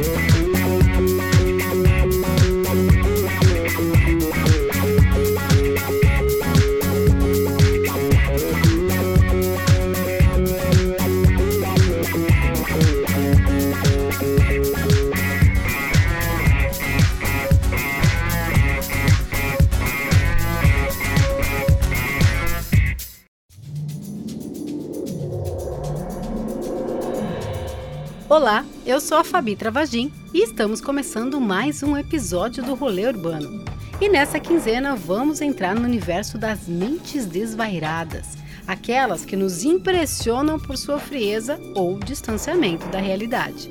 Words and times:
Olá, 0.00 0.22
eu 0.22 0.29
sou 29.10 29.18
a 29.18 29.24
Fabi 29.24 29.56
Travagin 29.56 30.12
e 30.32 30.44
estamos 30.44 30.80
começando 30.80 31.40
mais 31.40 31.82
um 31.82 31.96
episódio 31.96 32.62
do 32.62 32.76
Rolê 32.76 33.08
Urbano. 33.08 33.64
E 34.00 34.08
nessa 34.08 34.38
quinzena 34.38 34.94
vamos 34.94 35.40
entrar 35.40 35.74
no 35.74 35.82
universo 35.82 36.38
das 36.38 36.68
mentes 36.68 37.26
desvairadas, 37.26 38.38
aquelas 38.68 39.24
que 39.24 39.34
nos 39.34 39.64
impressionam 39.64 40.60
por 40.60 40.76
sua 40.76 41.00
frieza 41.00 41.58
ou 41.74 41.98
distanciamento 41.98 42.86
da 42.86 43.00
realidade. 43.00 43.68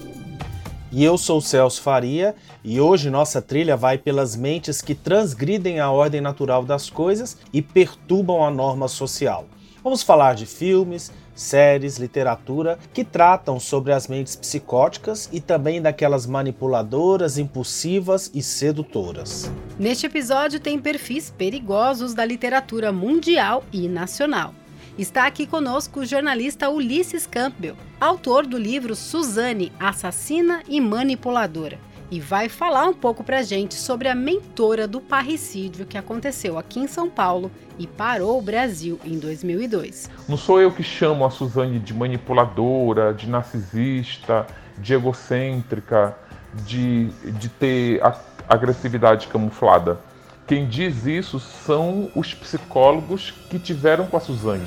E 0.92 1.06
eu 1.06 1.18
sou 1.18 1.40
Celso 1.40 1.82
Faria 1.82 2.36
e 2.62 2.82
hoje 2.82 3.10
nossa 3.10 3.42
trilha 3.42 3.78
vai 3.78 3.98
pelas 3.98 4.36
mentes 4.36 4.82
que 4.82 4.94
transgridem 4.94 5.80
a 5.80 5.90
ordem 5.90 6.20
natural 6.20 6.66
das 6.66 6.90
coisas 6.90 7.38
e 7.54 7.62
perturbam 7.62 8.44
a 8.44 8.52
norma 8.52 8.90
social. 8.90 9.48
Vamos 9.82 10.04
falar 10.04 10.36
de 10.36 10.46
filmes, 10.46 11.14
séries, 11.40 11.98
literatura 11.98 12.78
que 12.94 13.04
tratam 13.04 13.60
sobre 13.60 13.94
as 13.94 14.08
mentes 14.08 14.36
psicóticas 14.36 15.30
e 15.32 15.40
também 15.40 15.82
daquelas 15.82 16.26
manipuladoras, 16.26 17.38
impulsivas 17.38 18.30
e 18.34 18.42
sedutoras. 18.42 19.52
Neste 19.78 20.06
episódio 20.06 20.60
tem 20.60 20.78
perfis 20.78 21.30
perigosos 21.30 22.14
da 22.14 22.26
literatura 22.26 22.92
mundial 22.92 23.64
e 23.72 23.88
nacional. 23.88 24.54
Está 24.98 25.26
aqui 25.26 25.48
conosco 25.48 26.02
o 26.02 26.06
jornalista 26.06 26.70
Ulisses 26.70 27.26
Campbell, 27.26 27.78
autor 28.02 28.46
do 28.46 28.58
livro 28.58 28.96
Suzane, 28.96 29.72
Assassina 29.80 30.62
e 30.68 30.82
Manipuladora 30.82 31.89
e 32.12 32.20
vai 32.20 32.50
falar 32.50 32.86
um 32.86 32.94
pouco 32.94 33.24
pra 33.24 33.44
gente 33.44 33.76
sobre 33.76 34.08
a 34.08 34.16
mentora 34.16 34.88
do 34.88 35.00
parricídio 35.00 35.86
que 35.86 35.98
aconteceu 35.98 36.58
aqui 36.58 36.80
em 36.80 36.88
São 36.88 37.10
Paulo 37.10 37.52
e 37.78 37.86
parou 37.86 38.40
o 38.40 38.42
Brasil 38.42 39.00
em 39.06 39.20
2002. 39.20 40.10
Não 40.28 40.38
sou 40.38 40.60
eu 40.60 40.72
que 40.72 40.84
chamo 40.84 41.26
a 41.26 41.30
Suzane 41.30 41.80
de 41.80 41.94
manipuladora, 41.94 43.14
de 43.14 43.30
narcisista, 43.30 44.48
de 44.78 44.94
egocêntrica, 44.94 46.18
de, 46.66 47.10
de 47.32 47.50
ter 47.50 48.02
agressividade 48.48 49.28
camuflada. 49.28 50.00
Quem 50.48 50.68
diz 50.68 51.06
isso 51.06 51.40
são 51.40 52.10
os 52.16 52.34
psicólogos 52.34 53.32
que 53.50 53.60
tiveram 53.60 54.08
com 54.08 54.18
a 54.18 54.20
Suzane. 54.20 54.66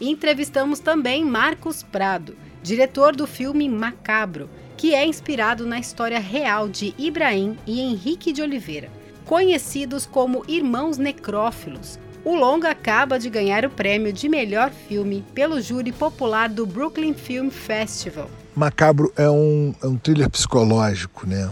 Entrevistamos 0.00 0.80
também 0.80 1.22
Marcos 1.22 1.82
Prado, 1.82 2.34
diretor 2.62 3.14
do 3.14 3.26
filme 3.26 3.68
Macabro, 3.68 4.48
que 4.80 4.94
é 4.94 5.04
inspirado 5.04 5.66
na 5.66 5.78
história 5.78 6.18
real 6.18 6.66
de 6.66 6.94
Ibrahim 6.96 7.58
e 7.66 7.82
Henrique 7.82 8.32
de 8.32 8.40
Oliveira, 8.40 8.88
conhecidos 9.26 10.06
como 10.06 10.42
Irmãos 10.48 10.96
Necrófilos. 10.96 11.98
O 12.24 12.34
longa 12.34 12.70
acaba 12.70 13.18
de 13.18 13.28
ganhar 13.28 13.62
o 13.66 13.68
prêmio 13.68 14.10
de 14.10 14.26
melhor 14.26 14.70
filme 14.70 15.22
pelo 15.34 15.60
júri 15.60 15.92
popular 15.92 16.48
do 16.48 16.64
Brooklyn 16.64 17.12
Film 17.12 17.50
Festival. 17.50 18.30
Macabro 18.56 19.12
é 19.18 19.28
um, 19.28 19.74
é 19.82 19.86
um 19.86 19.98
thriller 19.98 20.30
psicológico, 20.30 21.26
né? 21.26 21.50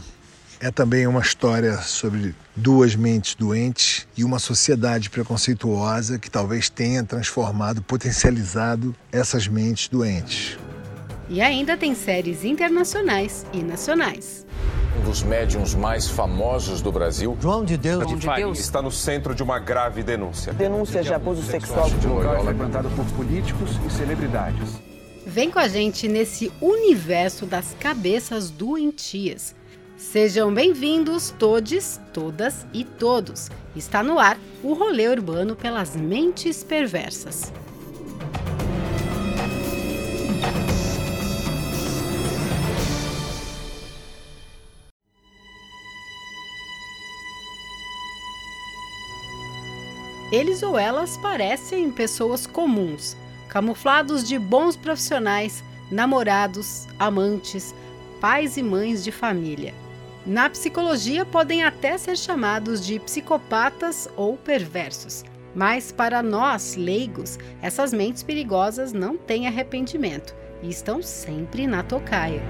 É 0.59 0.71
também 0.71 1.07
uma 1.07 1.21
história 1.21 1.77
sobre 1.83 2.35
duas 2.57 2.97
mentes 2.97 3.35
doentes 3.35 4.09
e 4.17 4.25
uma 4.25 4.39
sociedade 4.39 5.11
preconceituosa 5.11 6.19
que 6.19 6.31
talvez 6.31 6.71
tenha 6.71 7.05
transformado, 7.05 7.83
potencializado 7.83 8.97
essas 9.13 9.47
mentes 9.47 9.87
doentes. 9.87 10.57
E 11.31 11.43
ainda 11.43 11.77
tem 11.77 11.95
séries 11.95 12.45
internacionais 12.45 13.45
e 13.53 13.63
nacionais. 13.63 14.47
Um 14.99 15.05
dos 15.05 15.23
médiums 15.23 15.75
mais 15.75 16.09
famosos 16.09 16.81
do 16.81 16.91
Brasil, 16.91 17.37
João 17.41 17.65
de 17.65 17.77
Deus, 17.77 18.03
João 18.05 18.17
de 18.17 18.27
Deus. 18.27 18.59
está 18.59 18.81
no 18.81 18.91
centro 18.91 19.35
de 19.35 19.43
uma 19.43 19.59
grave 19.59 20.03
denúncia. 20.03 20.53
Denúncia 20.55 21.03
de 21.03 21.13
abuso 21.13 21.43
sexual 21.43 21.91
de 21.91 22.07
local 22.07 22.45
frequentado 22.45 22.89
por 22.91 23.05
políticos 23.13 23.71
e 23.87 23.91
celebridades. 23.91 24.81
Vem 25.27 25.51
com 25.51 25.59
a 25.59 25.69
gente 25.69 26.09
nesse 26.09 26.51
universo 26.61 27.45
das 27.45 27.77
cabeças 27.79 28.51
doentias. 28.51 29.55
Sejam 29.99 30.53
bem-vindos 30.55 31.35
todos, 31.39 32.01
todas 32.15 32.67
e 32.73 32.85
todos. 32.85 33.51
Está 33.77 34.03
no 34.03 34.19
ar 34.19 34.39
o 34.63 34.73
rolê 34.73 35.09
urbano 35.09 35.55
pelas 35.55 35.95
mentes 35.95 36.65
perversas. 36.65 37.53
Eles 50.31 50.63
ou 50.63 50.79
elas 50.79 51.17
parecem 51.17 51.91
pessoas 51.91 52.47
comuns, 52.47 53.17
camuflados 53.49 54.27
de 54.27 54.39
bons 54.39 54.77
profissionais, 54.77 55.65
namorados, 55.91 56.87
amantes, 56.99 57.75
pais 58.21 58.57
e 58.57 58.63
mães 58.63 59.03
de 59.03 59.11
família. 59.11 59.75
Na 60.27 60.51
psicologia, 60.51 61.25
podem 61.25 61.63
até 61.65 61.97
ser 61.97 62.19
chamados 62.19 62.85
de 62.85 62.99
psicopatas 62.99 64.09
ou 64.17 64.37
perversos, 64.37 65.25
mas 65.55 65.91
para 65.91 66.23
nós, 66.23 66.77
leigos, 66.77 67.39
essas 67.63 67.93
mentes 67.93 68.23
perigosas 68.23 68.93
não 68.93 69.17
têm 69.17 69.47
arrependimento 69.47 70.35
e 70.63 70.69
estão 70.69 71.03
sempre 71.03 71.67
na 71.67 71.83
tocaia. 71.83 72.43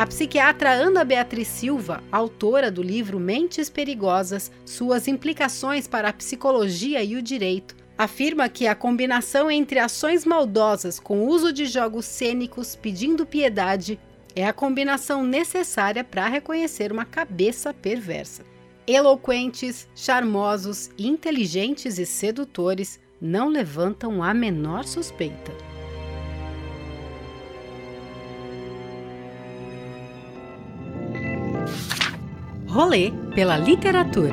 A 0.00 0.06
psiquiatra 0.06 0.70
Ana 0.70 1.04
Beatriz 1.04 1.46
Silva, 1.46 2.02
autora 2.10 2.70
do 2.70 2.82
livro 2.82 3.20
Mentes 3.20 3.68
Perigosas: 3.68 4.50
Suas 4.64 5.06
implicações 5.06 5.86
para 5.86 6.08
a 6.08 6.12
psicologia 6.14 7.04
e 7.04 7.16
o 7.16 7.22
direito, 7.22 7.76
afirma 7.98 8.48
que 8.48 8.66
a 8.66 8.74
combinação 8.74 9.50
entre 9.50 9.78
ações 9.78 10.24
maldosas 10.24 10.98
com 10.98 11.26
uso 11.26 11.52
de 11.52 11.66
jogos 11.66 12.06
cênicos 12.06 12.74
pedindo 12.74 13.26
piedade 13.26 14.00
é 14.34 14.46
a 14.46 14.54
combinação 14.54 15.22
necessária 15.22 16.02
para 16.02 16.28
reconhecer 16.28 16.90
uma 16.90 17.04
cabeça 17.04 17.74
perversa. 17.74 18.42
Eloquentes, 18.86 19.86
charmosos, 19.94 20.88
inteligentes 20.98 21.98
e 21.98 22.06
sedutores 22.06 22.98
não 23.20 23.48
levantam 23.48 24.22
a 24.22 24.32
menor 24.32 24.84
suspeita. 24.84 25.69
Rolê 32.70 33.10
pela 33.34 33.56
Literatura. 33.58 34.32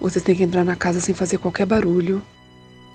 Vocês 0.00 0.24
têm 0.24 0.34
que 0.34 0.42
entrar 0.42 0.64
na 0.64 0.74
casa 0.74 0.98
sem 0.98 1.14
fazer 1.14 1.36
qualquer 1.36 1.66
barulho. 1.66 2.22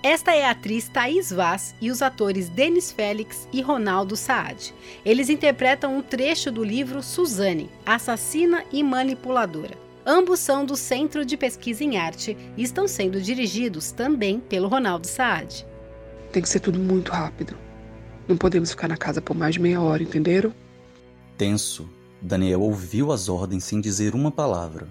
Esta 0.02 0.34
é 0.34 0.46
a 0.46 0.52
atriz 0.52 0.90
Thaís 0.90 1.32
Vaz 1.32 1.76
e 1.80 1.92
os 1.92 2.02
atores 2.02 2.50
Denis 2.50 2.92
Félix 2.92 3.48
e 3.54 3.62
Ronaldo 3.62 4.16
Saad. 4.16 4.74
Eles 5.06 5.30
interpretam 5.30 5.96
um 5.96 6.02
trecho 6.02 6.52
do 6.52 6.64
livro 6.64 7.04
Suzane, 7.04 7.70
Assassina 7.86 8.64
e 8.72 8.82
Manipuladora. 8.82 9.89
Ambos 10.12 10.40
são 10.40 10.66
do 10.66 10.76
Centro 10.76 11.24
de 11.24 11.38
Pesquisa 11.38 11.84
em 11.84 11.96
Arte 11.96 12.36
e 12.58 12.64
estão 12.64 12.88
sendo 12.88 13.22
dirigidos 13.22 13.92
também 13.92 14.40
pelo 14.40 14.68
Ronaldo 14.68 15.06
Saad. 15.06 15.68
Tem 16.32 16.42
que 16.42 16.50
ser 16.50 16.62
tudo 16.62 16.80
muito 16.80 17.12
rápido. 17.12 17.56
Não 18.28 18.36
podemos 18.36 18.72
ficar 18.72 18.88
na 18.88 18.98
casa 18.98 19.22
por 19.22 19.38
mais 19.38 19.54
de 19.54 19.62
meia 19.62 19.80
hora, 19.80 20.02
entenderam? 20.02 20.52
Tenso, 21.38 21.88
Daniel 22.20 22.62
ouviu 22.62 23.12
as 23.12 23.30
ordens 23.30 23.66
sem 23.66 23.80
dizer 23.80 24.16
uma 24.16 24.32
palavra. 24.32 24.88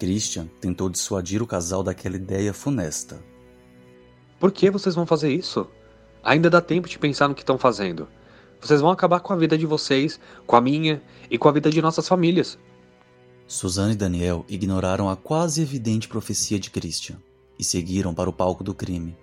Christian 0.00 0.48
tentou 0.60 0.90
dissuadir 0.90 1.40
o 1.40 1.46
casal 1.46 1.84
daquela 1.84 2.16
ideia 2.16 2.52
funesta. 2.52 3.22
Por 4.40 4.50
que 4.50 4.68
vocês 4.68 4.96
vão 4.96 5.06
fazer 5.06 5.32
isso? 5.32 5.64
Ainda 6.24 6.50
dá 6.50 6.60
tempo 6.60 6.88
de 6.88 6.98
pensar 6.98 7.28
no 7.28 7.36
que 7.36 7.42
estão 7.42 7.56
fazendo. 7.56 8.08
Vocês 8.60 8.80
vão 8.80 8.90
acabar 8.90 9.20
com 9.20 9.32
a 9.32 9.36
vida 9.36 9.56
de 9.56 9.64
vocês, 9.64 10.18
com 10.44 10.56
a 10.56 10.60
minha 10.60 11.00
e 11.30 11.38
com 11.38 11.48
a 11.48 11.52
vida 11.52 11.70
de 11.70 11.80
nossas 11.80 12.08
famílias. 12.08 12.58
Suzanne 13.50 13.94
e 13.94 13.96
Daniel 13.96 14.44
ignoraram 14.48 15.10
a 15.10 15.16
quase 15.16 15.60
evidente 15.60 16.06
profecia 16.06 16.56
de 16.56 16.70
Christian 16.70 17.16
e 17.58 17.64
seguiram 17.64 18.14
para 18.14 18.30
o 18.30 18.32
palco 18.32 18.62
do 18.62 18.72
crime. 18.72 19.18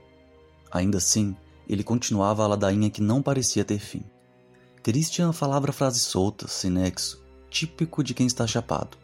Ainda 0.69 0.97
assim, 0.97 1.33
ele 1.65 1.81
continuava 1.81 2.43
a 2.43 2.47
ladainha 2.47 2.89
que 2.89 2.99
não 2.99 3.21
parecia 3.21 3.63
ter 3.63 3.79
fim. 3.79 4.03
Christian 4.83 5.31
falava 5.31 5.71
frases 5.71 6.01
soltas, 6.01 6.51
sem 6.51 6.69
nexo, 6.69 7.25
típico 7.49 8.03
de 8.03 8.13
quem 8.13 8.27
está 8.27 8.45
chapado. 8.45 8.97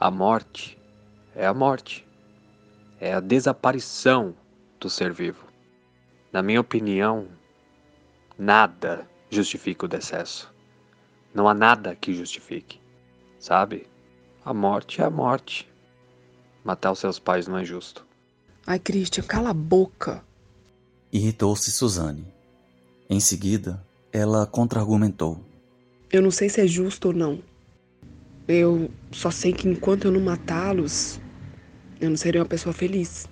A 0.00 0.10
morte 0.10 0.76
é 1.36 1.46
a 1.46 1.54
morte. 1.54 2.04
é 2.98 3.14
a 3.14 3.20
desaparição 3.20 4.34
do 4.80 4.90
ser 4.90 5.12
vivo. 5.12 5.46
Na 6.32 6.42
minha 6.42 6.60
opinião, 6.60 7.28
nada 8.36 9.08
justifica 9.30 9.86
o 9.86 9.88
decesso. 9.88 10.52
Não 11.32 11.48
há 11.48 11.54
nada 11.54 11.94
que 11.94 12.12
justifique. 12.12 12.80
Sabe? 13.38 13.91
A 14.44 14.52
morte 14.52 15.00
é 15.00 15.04
a 15.04 15.10
morte. 15.10 15.68
Matar 16.64 16.92
os 16.92 16.98
seus 16.98 17.18
pais 17.18 17.46
não 17.46 17.58
é 17.58 17.64
justo. 17.64 18.04
Ai, 18.66 18.78
Christian, 18.78 19.22
cala 19.24 19.50
a 19.50 19.54
boca. 19.54 20.24
Irritou-se 21.12 21.70
Suzane. 21.70 22.26
Em 23.08 23.20
seguida, 23.20 23.84
ela 24.12 24.46
contra-argumentou. 24.46 25.40
Eu 26.10 26.22
não 26.22 26.30
sei 26.30 26.48
se 26.48 26.60
é 26.60 26.66
justo 26.66 27.08
ou 27.08 27.14
não. 27.14 27.42
Eu 28.48 28.90
só 29.12 29.30
sei 29.30 29.52
que 29.52 29.68
enquanto 29.68 30.06
eu 30.06 30.12
não 30.12 30.20
matá-los, 30.20 31.20
eu 32.00 32.10
não 32.10 32.16
serei 32.16 32.40
uma 32.40 32.46
pessoa 32.46 32.72
feliz. 32.72 33.28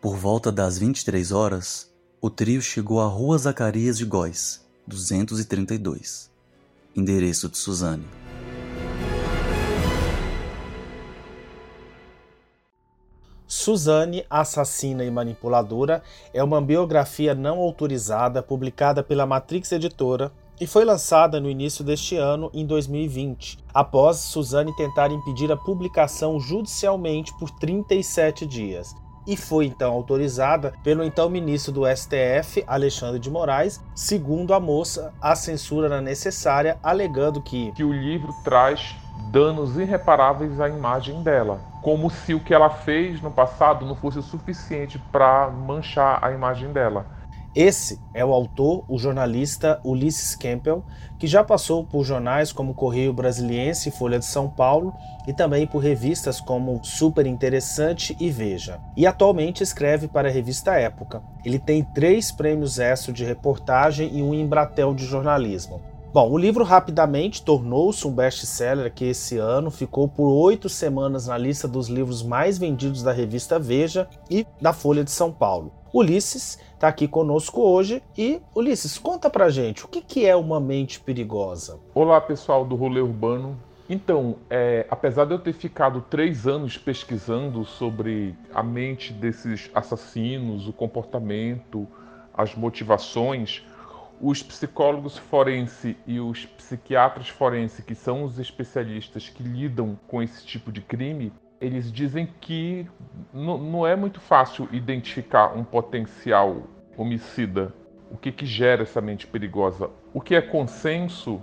Por 0.00 0.16
volta 0.16 0.52
das 0.52 0.78
23 0.78 1.32
horas, 1.32 1.90
o 2.20 2.30
trio 2.30 2.62
chegou 2.62 3.00
à 3.00 3.06
Rua 3.06 3.38
Zacarias 3.38 3.98
de 3.98 4.04
Góis, 4.04 4.64
232. 4.86 6.30
Endereço 6.94 7.48
de 7.48 7.58
Suzane. 7.58 8.21
Suzane, 13.62 14.26
Assassina 14.28 15.04
e 15.04 15.10
Manipuladora 15.10 16.02
é 16.34 16.42
uma 16.42 16.60
biografia 16.60 17.32
não 17.32 17.60
autorizada 17.60 18.42
publicada 18.42 19.04
pela 19.04 19.24
Matrix 19.24 19.70
Editora 19.70 20.32
e 20.60 20.66
foi 20.66 20.84
lançada 20.84 21.40
no 21.40 21.48
início 21.48 21.84
deste 21.84 22.16
ano, 22.16 22.50
em 22.52 22.66
2020, 22.66 23.60
após 23.72 24.16
Suzane 24.16 24.74
tentar 24.74 25.12
impedir 25.12 25.52
a 25.52 25.56
publicação 25.56 26.40
judicialmente 26.40 27.32
por 27.38 27.50
37 27.52 28.44
dias. 28.46 28.96
E 29.28 29.36
foi 29.36 29.66
então 29.66 29.92
autorizada 29.92 30.72
pelo 30.82 31.04
então 31.04 31.30
ministro 31.30 31.70
do 31.70 31.82
STF, 31.86 32.64
Alexandre 32.66 33.20
de 33.20 33.30
Moraes, 33.30 33.80
segundo 33.94 34.54
a 34.54 34.58
moça, 34.58 35.14
a 35.20 35.36
censura 35.36 35.86
era 35.86 36.00
necessária, 36.00 36.80
alegando 36.82 37.40
que, 37.40 37.70
que 37.70 37.84
o 37.84 37.92
livro 37.92 38.32
traz 38.42 38.96
danos 39.30 39.78
irreparáveis 39.78 40.60
à 40.60 40.68
imagem 40.68 41.22
dela, 41.22 41.60
como 41.82 42.10
se 42.10 42.34
o 42.34 42.40
que 42.40 42.52
ela 42.52 42.70
fez 42.70 43.20
no 43.20 43.30
passado 43.30 43.86
não 43.86 43.96
fosse 43.96 44.18
o 44.18 44.22
suficiente 44.22 44.98
para 45.10 45.50
manchar 45.50 46.22
a 46.22 46.32
imagem 46.32 46.72
dela. 46.72 47.06
Esse 47.54 48.00
é 48.14 48.24
o 48.24 48.32
autor, 48.32 48.82
o 48.88 48.98
jornalista 48.98 49.78
Ulisses 49.84 50.34
Campbell, 50.34 50.82
que 51.18 51.26
já 51.26 51.44
passou 51.44 51.84
por 51.84 52.02
jornais 52.02 52.50
como 52.50 52.72
Correio 52.72 53.12
Brasiliense 53.12 53.90
e 53.90 53.92
Folha 53.92 54.18
de 54.18 54.24
São 54.24 54.48
Paulo 54.48 54.94
e 55.26 55.34
também 55.34 55.66
por 55.66 55.80
revistas 55.80 56.40
como 56.40 56.82
Super 56.82 57.26
Interessante 57.26 58.16
e 58.18 58.30
Veja. 58.30 58.80
E 58.96 59.06
atualmente 59.06 59.62
escreve 59.62 60.08
para 60.08 60.28
a 60.28 60.32
revista 60.32 60.72
Época. 60.72 61.22
Ele 61.44 61.58
tem 61.58 61.84
três 61.84 62.32
prêmios 62.32 62.78
ESSO 62.78 63.12
de 63.12 63.22
reportagem 63.22 64.16
e 64.16 64.22
um 64.22 64.32
Embratel 64.32 64.94
de 64.94 65.04
jornalismo. 65.04 65.91
Bom, 66.12 66.30
o 66.30 66.36
livro 66.36 66.62
rapidamente 66.62 67.42
tornou-se 67.42 68.06
um 68.06 68.12
best-seller 68.12 68.92
que 68.92 69.06
esse 69.06 69.38
ano 69.38 69.70
ficou 69.70 70.06
por 70.06 70.28
oito 70.28 70.68
semanas 70.68 71.26
na 71.26 71.38
lista 71.38 71.66
dos 71.66 71.88
livros 71.88 72.22
mais 72.22 72.58
vendidos 72.58 73.02
da 73.02 73.12
revista 73.12 73.58
Veja 73.58 74.06
e 74.30 74.46
da 74.60 74.74
Folha 74.74 75.02
de 75.02 75.10
São 75.10 75.32
Paulo. 75.32 75.72
Ulisses 75.90 76.58
está 76.74 76.86
aqui 76.86 77.08
conosco 77.08 77.62
hoje 77.62 78.02
e 78.16 78.42
Ulisses, 78.54 78.98
conta 78.98 79.30
pra 79.30 79.48
gente 79.48 79.86
o 79.86 79.88
que, 79.88 80.02
que 80.02 80.26
é 80.26 80.36
uma 80.36 80.60
mente 80.60 81.00
perigosa. 81.00 81.80
Olá 81.94 82.20
pessoal 82.20 82.62
do 82.62 82.76
Rolê 82.76 83.00
Urbano. 83.00 83.58
Então, 83.88 84.36
é, 84.50 84.86
apesar 84.90 85.24
de 85.24 85.32
eu 85.32 85.38
ter 85.38 85.54
ficado 85.54 86.02
três 86.02 86.46
anos 86.46 86.76
pesquisando 86.76 87.64
sobre 87.64 88.36
a 88.52 88.62
mente 88.62 89.14
desses 89.14 89.70
assassinos, 89.74 90.68
o 90.68 90.74
comportamento, 90.74 91.88
as 92.34 92.54
motivações, 92.54 93.62
os 94.22 94.40
psicólogos 94.40 95.18
forense 95.18 95.96
e 96.06 96.20
os 96.20 96.46
psiquiatras 96.46 97.28
forense, 97.28 97.82
que 97.82 97.92
são 97.92 98.22
os 98.22 98.38
especialistas 98.38 99.28
que 99.28 99.42
lidam 99.42 99.98
com 100.06 100.22
esse 100.22 100.46
tipo 100.46 100.70
de 100.70 100.80
crime, 100.80 101.32
eles 101.60 101.90
dizem 101.90 102.28
que 102.40 102.86
não 103.34 103.84
é 103.84 103.96
muito 103.96 104.20
fácil 104.20 104.68
identificar 104.70 105.56
um 105.58 105.64
potencial 105.64 106.68
homicida. 106.96 107.74
O 108.12 108.16
que, 108.16 108.30
que 108.30 108.46
gera 108.46 108.82
essa 108.82 109.00
mente 109.00 109.26
perigosa? 109.26 109.90
O 110.14 110.20
que 110.20 110.36
é 110.36 110.40
consenso 110.40 111.42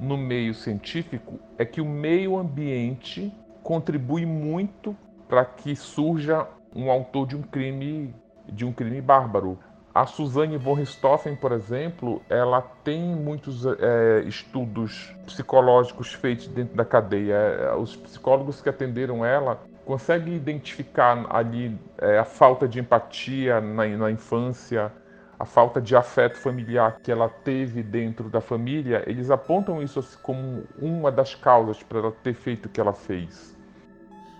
no 0.00 0.16
meio 0.16 0.54
científico 0.54 1.40
é 1.58 1.64
que 1.64 1.80
o 1.80 1.84
meio 1.84 2.38
ambiente 2.38 3.32
contribui 3.60 4.24
muito 4.24 4.96
para 5.28 5.44
que 5.44 5.74
surja 5.74 6.46
um 6.74 6.92
autor 6.92 7.26
de 7.26 7.36
um 7.36 7.42
crime 7.42 8.14
de 8.52 8.64
um 8.64 8.72
crime 8.72 9.00
bárbaro. 9.00 9.58
A 9.92 10.06
Suzanne 10.06 10.56
von 10.56 10.74
Richthofen, 10.74 11.34
por 11.34 11.50
exemplo, 11.50 12.22
ela 12.28 12.62
tem 12.84 13.02
muitos 13.02 13.66
é, 13.66 14.22
estudos 14.24 15.12
psicológicos 15.26 16.14
feitos 16.14 16.46
dentro 16.46 16.76
da 16.76 16.84
cadeia. 16.84 17.34
É, 17.34 17.74
os 17.74 17.96
psicólogos 17.96 18.62
que 18.62 18.68
atenderam 18.68 19.24
ela 19.24 19.60
conseguem 19.84 20.36
identificar 20.36 21.26
ali 21.28 21.76
é, 21.98 22.18
a 22.18 22.24
falta 22.24 22.68
de 22.68 22.78
empatia 22.78 23.60
na, 23.60 23.84
na 23.84 24.10
infância, 24.12 24.92
a 25.36 25.44
falta 25.44 25.80
de 25.80 25.96
afeto 25.96 26.36
familiar 26.36 27.00
que 27.02 27.10
ela 27.10 27.28
teve 27.28 27.82
dentro 27.82 28.28
da 28.28 28.40
família. 28.40 29.02
Eles 29.08 29.28
apontam 29.28 29.82
isso 29.82 30.00
como 30.22 30.62
uma 30.78 31.10
das 31.10 31.34
causas 31.34 31.82
para 31.82 31.98
ela 31.98 32.12
ter 32.22 32.34
feito 32.34 32.66
o 32.66 32.68
que 32.68 32.80
ela 32.80 32.92
fez. 32.92 33.58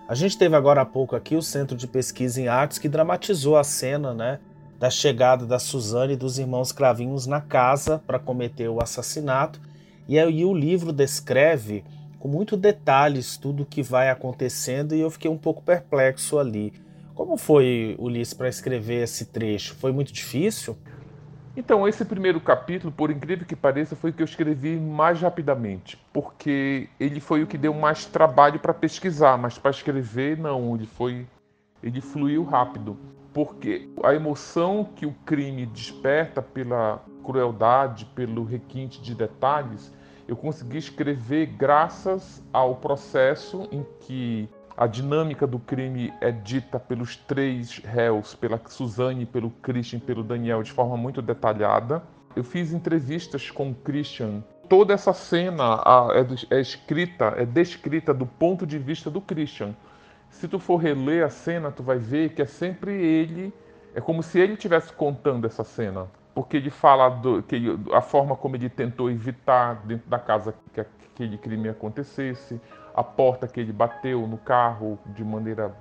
A 0.08 0.14
gente 0.14 0.38
teve 0.38 0.54
agora 0.54 0.82
há 0.82 0.86
pouco 0.86 1.16
aqui 1.16 1.34
o 1.34 1.42
Centro 1.42 1.76
de 1.76 1.88
Pesquisa 1.88 2.40
em 2.40 2.46
Artes 2.46 2.78
que 2.78 2.88
dramatizou 2.88 3.56
a 3.56 3.64
cena, 3.64 4.14
né? 4.14 4.38
Da 4.80 4.88
chegada 4.88 5.44
da 5.44 5.58
Suzane 5.58 6.14
e 6.14 6.16
dos 6.16 6.38
irmãos 6.38 6.72
Cravinhos 6.72 7.26
na 7.26 7.38
casa 7.38 8.02
para 8.06 8.18
cometer 8.18 8.66
o 8.68 8.82
assassinato. 8.82 9.60
E 10.08 10.18
aí 10.18 10.42
o 10.42 10.54
livro 10.54 10.90
descreve 10.90 11.84
com 12.18 12.26
muito 12.26 12.56
detalhes 12.56 13.36
tudo 13.36 13.62
o 13.62 13.66
que 13.66 13.82
vai 13.82 14.08
acontecendo 14.08 14.94
e 14.94 15.00
eu 15.00 15.10
fiquei 15.10 15.30
um 15.30 15.36
pouco 15.36 15.62
perplexo 15.62 16.38
ali. 16.38 16.72
Como 17.14 17.36
foi, 17.36 17.94
Ulisses, 17.98 18.32
para 18.32 18.48
escrever 18.48 19.02
esse 19.02 19.26
trecho? 19.26 19.74
Foi 19.74 19.92
muito 19.92 20.14
difícil? 20.14 20.78
Então, 21.54 21.86
esse 21.86 22.02
primeiro 22.02 22.40
capítulo, 22.40 22.90
por 22.90 23.10
incrível 23.10 23.44
que 23.44 23.54
pareça, 23.54 23.94
foi 23.94 24.08
o 24.08 24.12
que 24.14 24.22
eu 24.22 24.24
escrevi 24.24 24.78
mais 24.78 25.20
rapidamente, 25.20 26.02
porque 26.10 26.88
ele 26.98 27.20
foi 27.20 27.42
o 27.42 27.46
que 27.46 27.58
deu 27.58 27.74
mais 27.74 28.06
trabalho 28.06 28.58
para 28.58 28.72
pesquisar, 28.72 29.36
mas 29.36 29.58
para 29.58 29.72
escrever, 29.72 30.38
não, 30.38 30.74
ele 30.74 30.86
foi. 30.86 31.26
Ele 31.82 32.00
fluiu 32.00 32.44
rápido 32.44 32.96
porque 33.32 33.88
a 34.02 34.14
emoção 34.14 34.84
que 34.84 35.06
o 35.06 35.14
crime 35.24 35.66
desperta 35.66 36.42
pela 36.42 37.02
crueldade, 37.24 38.06
pelo 38.14 38.44
requinte 38.44 39.00
de 39.00 39.14
detalhes, 39.14 39.92
eu 40.26 40.36
consegui 40.36 40.78
escrever 40.78 41.46
graças 41.46 42.42
ao 42.52 42.76
processo 42.76 43.68
em 43.70 43.84
que 44.00 44.48
a 44.76 44.86
dinâmica 44.86 45.46
do 45.46 45.58
crime 45.58 46.12
é 46.20 46.30
dita 46.30 46.78
pelos 46.78 47.16
três 47.16 47.78
réus, 47.78 48.34
pela 48.34 48.60
Suzane, 48.66 49.26
pelo 49.26 49.50
Christian 49.50 49.98
pelo 49.98 50.22
Daniel, 50.22 50.62
de 50.62 50.72
forma 50.72 50.96
muito 50.96 51.20
detalhada. 51.20 52.02
Eu 52.34 52.42
fiz 52.42 52.72
entrevistas 52.72 53.50
com 53.50 53.70
o 53.70 53.74
Christian. 53.74 54.42
Toda 54.68 54.94
essa 54.94 55.12
cena 55.12 55.82
é, 56.14 56.56
é 56.56 56.60
escrita, 56.60 57.34
é 57.36 57.44
descrita 57.44 58.14
do 58.14 58.24
ponto 58.24 58.66
de 58.66 58.78
vista 58.78 59.10
do 59.10 59.20
Christian. 59.20 59.74
Se 60.30 60.48
tu 60.48 60.58
for 60.58 60.76
reler 60.76 61.24
a 61.24 61.28
cena, 61.28 61.70
tu 61.70 61.82
vai 61.82 61.98
ver 61.98 62.30
que 62.30 62.40
é 62.40 62.46
sempre 62.46 62.92
ele, 62.92 63.52
é 63.94 64.00
como 64.00 64.22
se 64.22 64.38
ele 64.38 64.54
estivesse 64.54 64.92
contando 64.92 65.46
essa 65.46 65.64
cena, 65.64 66.06
porque 66.34 66.56
ele 66.56 66.70
fala 66.70 67.08
do, 67.10 67.42
que 67.42 67.78
a 67.92 68.00
forma 68.00 68.34
como 68.36 68.56
ele 68.56 68.70
tentou 68.70 69.10
evitar 69.10 69.82
dentro 69.84 70.08
da 70.08 70.18
casa 70.18 70.54
que 70.72 70.80
aquele 70.80 71.36
crime 71.36 71.68
acontecesse, 71.68 72.60
a 72.94 73.02
porta 73.02 73.46
que 73.46 73.60
ele 73.60 73.72
bateu 73.72 74.26
no 74.26 74.38
carro 74.38 74.98
de 75.06 75.24
maneira 75.24 75.74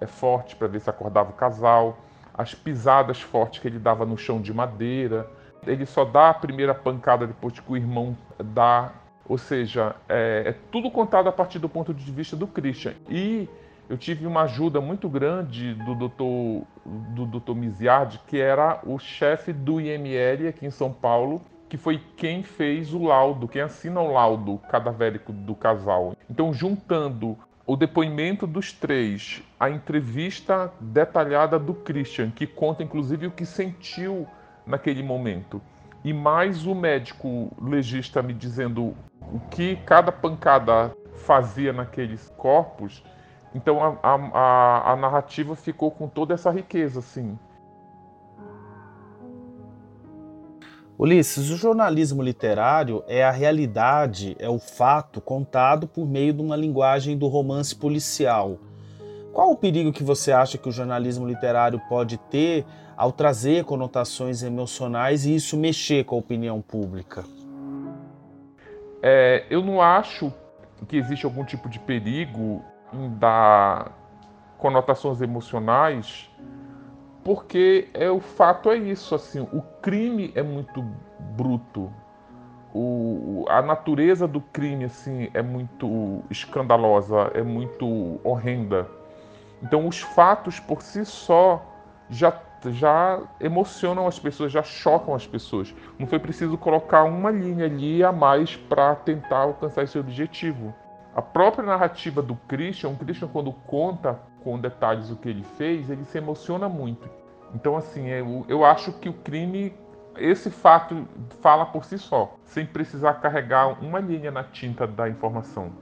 é, 0.00 0.06
forte 0.06 0.54
para 0.54 0.68
ver 0.68 0.80
se 0.80 0.90
acordava 0.90 1.30
o 1.30 1.32
casal, 1.32 1.98
as 2.36 2.54
pisadas 2.54 3.20
fortes 3.20 3.60
que 3.60 3.66
ele 3.66 3.78
dava 3.78 4.04
no 4.04 4.16
chão 4.16 4.40
de 4.40 4.52
madeira. 4.52 5.28
Ele 5.66 5.86
só 5.86 6.04
dá 6.04 6.30
a 6.30 6.34
primeira 6.34 6.74
pancada 6.74 7.26
depois 7.26 7.58
que 7.58 7.72
o 7.72 7.76
irmão 7.76 8.16
dá. 8.38 8.92
Ou 9.28 9.38
seja, 9.38 9.96
é, 10.08 10.44
é 10.46 10.54
tudo 10.70 10.90
contado 10.90 11.28
a 11.28 11.32
partir 11.32 11.58
do 11.58 11.68
ponto 11.68 11.92
de 11.92 12.12
vista 12.12 12.36
do 12.36 12.46
Christian. 12.46 12.94
E 13.08 13.48
eu 13.88 13.96
tive 13.96 14.26
uma 14.26 14.42
ajuda 14.42 14.80
muito 14.80 15.08
grande 15.08 15.74
do 15.74 15.94
doutor, 15.94 16.64
do 16.84 17.26
doutor 17.26 17.54
Miziardi, 17.54 18.20
que 18.26 18.40
era 18.40 18.80
o 18.84 18.98
chefe 18.98 19.52
do 19.52 19.80
IML 19.80 20.48
aqui 20.48 20.66
em 20.66 20.70
São 20.70 20.92
Paulo, 20.92 21.40
que 21.68 21.76
foi 21.76 22.00
quem 22.16 22.42
fez 22.42 22.92
o 22.92 23.02
laudo, 23.04 23.48
quem 23.48 23.62
assina 23.62 24.00
o 24.00 24.12
laudo 24.12 24.58
cadavérico 24.68 25.32
do 25.32 25.54
casal. 25.54 26.16
Então, 26.28 26.52
juntando 26.52 27.36
o 27.66 27.76
depoimento 27.76 28.46
dos 28.46 28.72
três, 28.72 29.42
a 29.58 29.68
entrevista 29.68 30.72
detalhada 30.80 31.58
do 31.58 31.74
Christian, 31.74 32.30
que 32.30 32.46
conta 32.46 32.82
inclusive 32.82 33.26
o 33.26 33.32
que 33.32 33.44
sentiu 33.44 34.26
naquele 34.64 35.02
momento, 35.02 35.60
e 36.04 36.12
mais 36.12 36.66
o 36.66 36.74
médico 36.74 37.52
legista 37.60 38.22
me 38.22 38.32
dizendo 38.32 38.96
o 39.20 39.40
que 39.50 39.76
cada 39.84 40.12
pancada 40.12 40.94
fazia 41.16 41.72
naqueles 41.72 42.32
corpos, 42.36 43.02
Então 43.54 43.82
a, 43.82 43.98
a, 44.02 44.92
a 44.92 44.96
narrativa 44.96 45.54
ficou 45.56 45.90
com 45.90 46.08
toda 46.08 46.34
essa 46.34 46.50
riqueza, 46.50 47.00
assim. 47.00 47.38
Ulisses, 50.98 51.50
o 51.50 51.56
jornalismo 51.56 52.22
literário 52.22 53.04
é 53.06 53.22
a 53.22 53.30
realidade, 53.30 54.34
é 54.38 54.48
o 54.48 54.58
fato 54.58 55.20
contado 55.20 55.86
por 55.86 56.06
meio 56.06 56.32
de 56.32 56.40
uma 56.40 56.56
linguagem 56.56 57.18
do 57.18 57.26
romance 57.26 57.76
policial. 57.76 58.58
Qual 59.30 59.50
o 59.50 59.56
perigo 59.56 59.92
que 59.92 60.02
você 60.02 60.32
acha 60.32 60.56
que 60.56 60.66
o 60.66 60.72
jornalismo 60.72 61.28
literário 61.28 61.78
pode 61.90 62.16
ter 62.16 62.64
ao 62.96 63.12
trazer 63.12 63.64
conotações 63.64 64.42
emocionais 64.42 65.26
e 65.26 65.34
isso 65.34 65.58
mexer 65.58 66.04
com 66.04 66.14
a 66.14 66.18
opinião 66.18 66.62
pública? 66.62 67.24
É, 69.02 69.44
eu 69.50 69.62
não 69.62 69.82
acho 69.82 70.32
que 70.88 70.96
existe 70.96 71.26
algum 71.26 71.44
tipo 71.44 71.68
de 71.68 71.78
perigo 71.78 72.64
dar 73.18 73.92
conotações 74.58 75.20
emocionais 75.20 76.30
porque 77.26 77.88
é 77.92 78.08
o 78.08 78.20
fato 78.20 78.70
é 78.70 78.76
isso, 78.76 79.12
assim, 79.12 79.40
o 79.40 79.60
crime 79.82 80.30
é 80.36 80.44
muito 80.44 80.80
bruto, 81.36 81.92
o, 82.72 83.44
a 83.48 83.60
natureza 83.60 84.28
do 84.28 84.40
crime 84.40 84.84
assim 84.84 85.28
é 85.34 85.42
muito 85.42 86.22
escandalosa, 86.30 87.32
é 87.34 87.42
muito 87.42 88.20
horrenda. 88.22 88.88
Então 89.60 89.88
os 89.88 90.00
fatos 90.00 90.60
por 90.60 90.82
si 90.82 91.04
só 91.04 91.64
já 92.08 92.30
já 92.68 93.20
emocionam 93.40 94.06
as 94.06 94.18
pessoas, 94.18 94.52
já 94.52 94.62
chocam 94.62 95.14
as 95.14 95.26
pessoas. 95.26 95.74
Não 95.98 96.06
foi 96.06 96.18
preciso 96.18 96.56
colocar 96.56 97.04
uma 97.04 97.30
linha 97.30 97.66
ali 97.66 98.04
a 98.04 98.12
mais 98.12 98.56
para 98.56 98.94
tentar 98.94 99.38
alcançar 99.38 99.82
esse 99.82 99.98
objetivo. 99.98 100.72
A 101.16 101.22
própria 101.22 101.64
narrativa 101.64 102.20
do 102.20 102.36
Christian, 102.46 102.90
o 102.90 102.96
Christian 102.96 103.28
quando 103.28 103.50
conta 103.50 104.20
com 104.44 104.60
detalhes 104.60 105.10
o 105.10 105.16
que 105.16 105.30
ele 105.30 105.42
fez, 105.56 105.88
ele 105.88 106.04
se 106.04 106.18
emociona 106.18 106.68
muito. 106.68 107.08
Então, 107.54 107.74
assim, 107.74 108.06
eu, 108.08 108.44
eu 108.46 108.62
acho 108.66 108.92
que 108.92 109.08
o 109.08 109.14
crime, 109.14 109.72
esse 110.18 110.50
fato 110.50 111.08
fala 111.40 111.64
por 111.64 111.86
si 111.86 111.96
só, 111.96 112.36
sem 112.44 112.66
precisar 112.66 113.14
carregar 113.14 113.82
uma 113.82 113.98
linha 113.98 114.30
na 114.30 114.44
tinta 114.44 114.86
da 114.86 115.08
informação. 115.08 115.72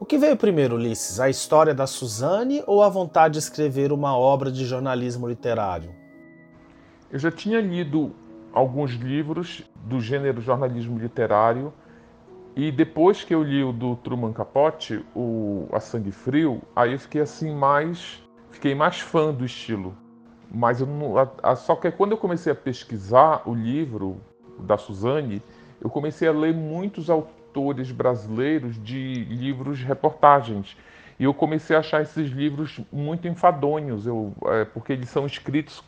O 0.00 0.06
que 0.06 0.16
veio 0.16 0.34
primeiro, 0.34 0.76
Ulisses? 0.76 1.20
A 1.20 1.28
história 1.28 1.74
da 1.74 1.86
Suzane 1.86 2.64
ou 2.66 2.82
a 2.82 2.88
vontade 2.88 3.34
de 3.34 3.40
escrever 3.40 3.92
uma 3.92 4.16
obra 4.16 4.50
de 4.50 4.64
jornalismo 4.64 5.28
literário? 5.28 5.94
Eu 7.10 7.18
já 7.18 7.30
tinha 7.30 7.60
lido 7.60 8.14
alguns 8.50 8.92
livros 8.92 9.62
do 9.74 10.00
gênero 10.00 10.40
jornalismo 10.40 10.98
literário 10.98 11.70
e 12.62 12.70
depois 12.70 13.24
que 13.24 13.34
eu 13.34 13.42
li 13.42 13.64
o 13.64 13.72
do 13.72 13.96
Truman 13.96 14.34
Capote, 14.34 15.02
o 15.16 15.66
A 15.72 15.80
Sangue 15.80 16.12
Frio, 16.12 16.60
aí 16.76 16.92
eu 16.92 16.98
fiquei 16.98 17.22
assim 17.22 17.54
mais, 17.54 18.22
fiquei 18.50 18.74
mais 18.74 19.00
fã 19.00 19.32
do 19.32 19.46
estilo. 19.46 19.96
Mas 20.52 20.82
não, 20.82 21.16
a, 21.16 21.26
a, 21.42 21.56
só 21.56 21.74
que 21.74 21.90
quando 21.90 22.12
eu 22.12 22.18
comecei 22.18 22.52
a 22.52 22.54
pesquisar 22.54 23.48
o 23.48 23.54
livro 23.54 24.20
da 24.58 24.76
Suzane, 24.76 25.42
eu 25.80 25.88
comecei 25.88 26.28
a 26.28 26.32
ler 26.32 26.52
muitos 26.52 27.08
autores 27.08 27.90
brasileiros 27.92 28.76
de 28.84 29.24
livros 29.24 29.80
reportagens. 29.80 30.76
E 31.18 31.24
eu 31.24 31.32
comecei 31.32 31.74
a 31.74 31.78
achar 31.78 32.02
esses 32.02 32.28
livros 32.30 32.78
muito 32.92 33.26
enfadonhos, 33.26 34.06
eu, 34.06 34.34
é, 34.48 34.66
porque 34.66 34.92
eles 34.92 35.08
são 35.08 35.24
escritos 35.24 35.82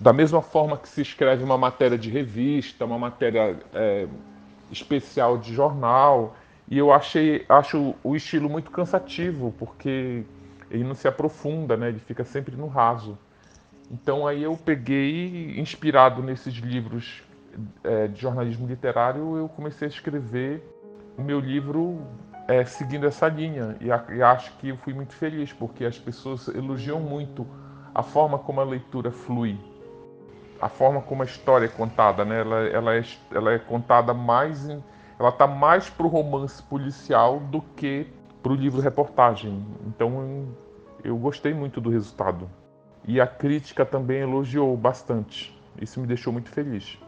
da 0.00 0.14
mesma 0.14 0.40
forma 0.40 0.78
que 0.78 0.88
se 0.88 1.02
escreve 1.02 1.44
uma 1.44 1.58
matéria 1.58 1.98
de 1.98 2.08
revista, 2.08 2.86
uma 2.86 2.98
matéria 2.98 3.58
é, 3.74 4.06
especial 4.70 5.38
de 5.38 5.54
jornal. 5.54 6.36
E 6.68 6.76
eu 6.76 6.92
achei, 6.92 7.44
acho 7.48 7.94
o 8.02 8.14
estilo 8.14 8.48
muito 8.48 8.70
cansativo, 8.70 9.54
porque 9.58 10.24
ele 10.70 10.84
não 10.84 10.94
se 10.94 11.08
aprofunda, 11.08 11.76
né? 11.76 11.88
ele 11.88 11.98
fica 11.98 12.24
sempre 12.24 12.56
no 12.56 12.66
raso. 12.66 13.18
Então 13.90 14.26
aí 14.26 14.42
eu 14.42 14.56
peguei, 14.56 15.58
inspirado 15.58 16.22
nesses 16.22 16.54
livros 16.54 17.22
é, 17.82 18.06
de 18.06 18.20
jornalismo 18.20 18.66
literário, 18.66 19.36
eu 19.36 19.48
comecei 19.48 19.88
a 19.88 19.90
escrever 19.90 20.62
o 21.16 21.22
meu 21.22 21.40
livro 21.40 22.02
é, 22.46 22.64
seguindo 22.64 23.06
essa 23.06 23.28
linha. 23.28 23.76
E, 23.80 23.90
a, 23.90 24.04
e, 24.10 24.22
acho 24.22 24.52
que 24.58 24.68
eu 24.68 24.76
fui 24.76 24.92
muito 24.92 25.14
feliz, 25.14 25.52
porque 25.52 25.84
as 25.84 25.98
pessoas 25.98 26.48
elogiam 26.48 27.00
muito 27.00 27.46
a 27.94 28.02
forma 28.02 28.38
como 28.38 28.60
a 28.60 28.64
leitura 28.64 29.10
flui, 29.10 29.58
a 30.60 30.68
forma 30.68 31.00
como 31.00 31.22
a 31.22 31.24
história 31.24 31.66
é 31.66 31.68
contada. 31.68 32.24
Né? 32.24 32.40
Ela, 32.40 32.56
ela, 32.68 32.94
é, 32.96 33.04
ela 33.32 33.52
é 33.52 33.58
contada 33.58 34.12
mais 34.12 34.68
em, 34.68 34.82
ela 35.18 35.30
está 35.30 35.46
mais 35.46 35.90
para 35.90 36.06
o 36.06 36.08
romance 36.08 36.62
policial 36.62 37.40
do 37.40 37.60
que 37.60 38.06
para 38.42 38.52
o 38.52 38.54
livro 38.54 38.80
reportagem. 38.80 39.64
Então 39.86 40.48
eu 41.02 41.16
gostei 41.16 41.52
muito 41.52 41.80
do 41.80 41.90
resultado. 41.90 42.48
E 43.06 43.20
a 43.20 43.26
crítica 43.26 43.84
também 43.86 44.20
elogiou 44.20 44.76
bastante. 44.76 45.58
Isso 45.80 46.00
me 46.00 46.06
deixou 46.06 46.32
muito 46.32 46.50
feliz. 46.50 46.98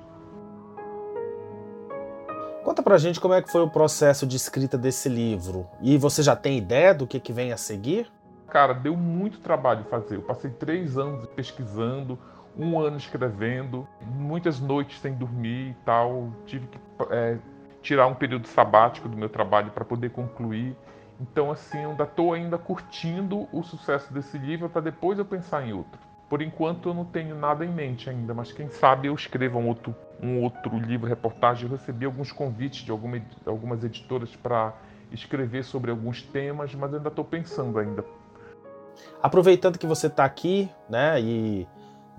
Conta 2.64 2.82
pra 2.82 2.98
gente 2.98 3.18
como 3.18 3.34
é 3.34 3.42
que 3.42 3.50
foi 3.50 3.62
o 3.62 3.70
processo 3.70 4.26
de 4.26 4.36
escrita 4.36 4.76
desse 4.76 5.08
livro. 5.08 5.66
E 5.80 5.96
você 5.96 6.22
já 6.22 6.36
tem 6.36 6.58
ideia 6.58 6.94
do 6.94 7.06
que, 7.06 7.18
que 7.18 7.32
vem 7.32 7.52
a 7.52 7.56
seguir? 7.56 8.10
Cara, 8.48 8.72
deu 8.72 8.96
muito 8.96 9.40
trabalho 9.40 9.84
fazer. 9.84 10.16
Eu 10.16 10.22
passei 10.22 10.50
três 10.50 10.98
anos 10.98 11.26
pesquisando, 11.34 12.18
um 12.56 12.78
ano 12.78 12.96
escrevendo, 12.96 13.86
muitas 14.02 14.60
noites 14.60 15.00
sem 15.00 15.14
dormir 15.14 15.70
e 15.70 15.76
tal. 15.84 16.30
Tive 16.46 16.66
que 16.66 16.78
é, 17.10 17.38
tirar 17.82 18.06
um 18.06 18.14
período 18.14 18.46
sabático 18.46 19.08
do 19.08 19.16
meu 19.16 19.28
trabalho 19.28 19.70
para 19.70 19.84
poder 19.84 20.10
concluir. 20.10 20.76
Então, 21.20 21.50
assim, 21.50 21.78
ainda 21.78 22.04
estou 22.04 22.32
ainda 22.32 22.56
curtindo 22.56 23.46
o 23.52 23.62
sucesso 23.62 24.12
desse 24.12 24.38
livro 24.38 24.68
para 24.68 24.80
depois 24.80 25.18
eu 25.18 25.24
pensar 25.24 25.66
em 25.66 25.72
outro. 25.72 26.00
Por 26.28 26.40
enquanto 26.40 26.88
eu 26.88 26.94
não 26.94 27.04
tenho 27.04 27.34
nada 27.34 27.64
em 27.64 27.68
mente 27.68 28.08
ainda, 28.08 28.32
mas 28.32 28.52
quem 28.52 28.70
sabe 28.70 29.08
eu 29.08 29.14
escreva 29.14 29.58
um 29.58 29.66
outro, 29.66 29.94
um 30.22 30.42
outro 30.42 30.78
livro, 30.78 31.08
reportagem. 31.08 31.64
Eu 31.64 31.76
recebi 31.76 32.06
alguns 32.06 32.30
convites 32.30 32.84
de 32.84 32.90
alguma, 32.90 33.20
algumas 33.44 33.82
editoras 33.84 34.34
para 34.36 34.72
escrever 35.10 35.64
sobre 35.64 35.90
alguns 35.90 36.22
temas, 36.22 36.74
mas 36.74 36.94
ainda 36.94 37.08
estou 37.08 37.24
pensando 37.24 37.78
ainda. 37.78 38.04
Aproveitando 39.22 39.78
que 39.78 39.86
você 39.86 40.06
está 40.06 40.24
aqui, 40.24 40.70
né, 40.88 41.20
e 41.20 41.66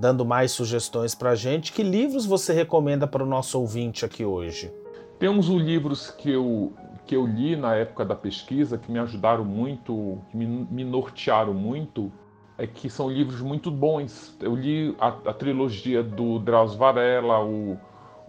dando 0.01 0.25
mais 0.25 0.51
sugestões 0.51 1.13
para 1.13 1.29
a 1.29 1.35
gente, 1.35 1.71
que 1.71 1.83
livros 1.83 2.25
você 2.25 2.51
recomenda 2.51 3.05
para 3.05 3.23
o 3.23 3.25
nosso 3.25 3.59
ouvinte 3.59 4.03
aqui 4.03 4.25
hoje? 4.25 4.73
Temos 5.19 5.47
os 5.47 5.61
livros 5.61 6.09
que 6.09 6.31
eu 6.31 6.73
que 7.05 7.15
eu 7.15 7.25
li 7.25 7.55
na 7.55 7.75
época 7.75 8.05
da 8.05 8.15
pesquisa, 8.15 8.77
que 8.77 8.89
me 8.89 8.97
ajudaram 8.97 9.43
muito, 9.43 10.19
que 10.29 10.37
me, 10.37 10.45
me 10.45 10.83
nortearam 10.83 11.53
muito, 11.53 12.11
é 12.57 12.65
que 12.65 12.89
são 12.89 13.09
livros 13.09 13.41
muito 13.41 13.69
bons. 13.69 14.35
Eu 14.39 14.55
li 14.55 14.95
a, 14.97 15.07
a 15.07 15.33
trilogia 15.33 16.01
do 16.01 16.39
Drauzio 16.39 16.77
Varela, 16.77 17.43
o, 17.43 17.77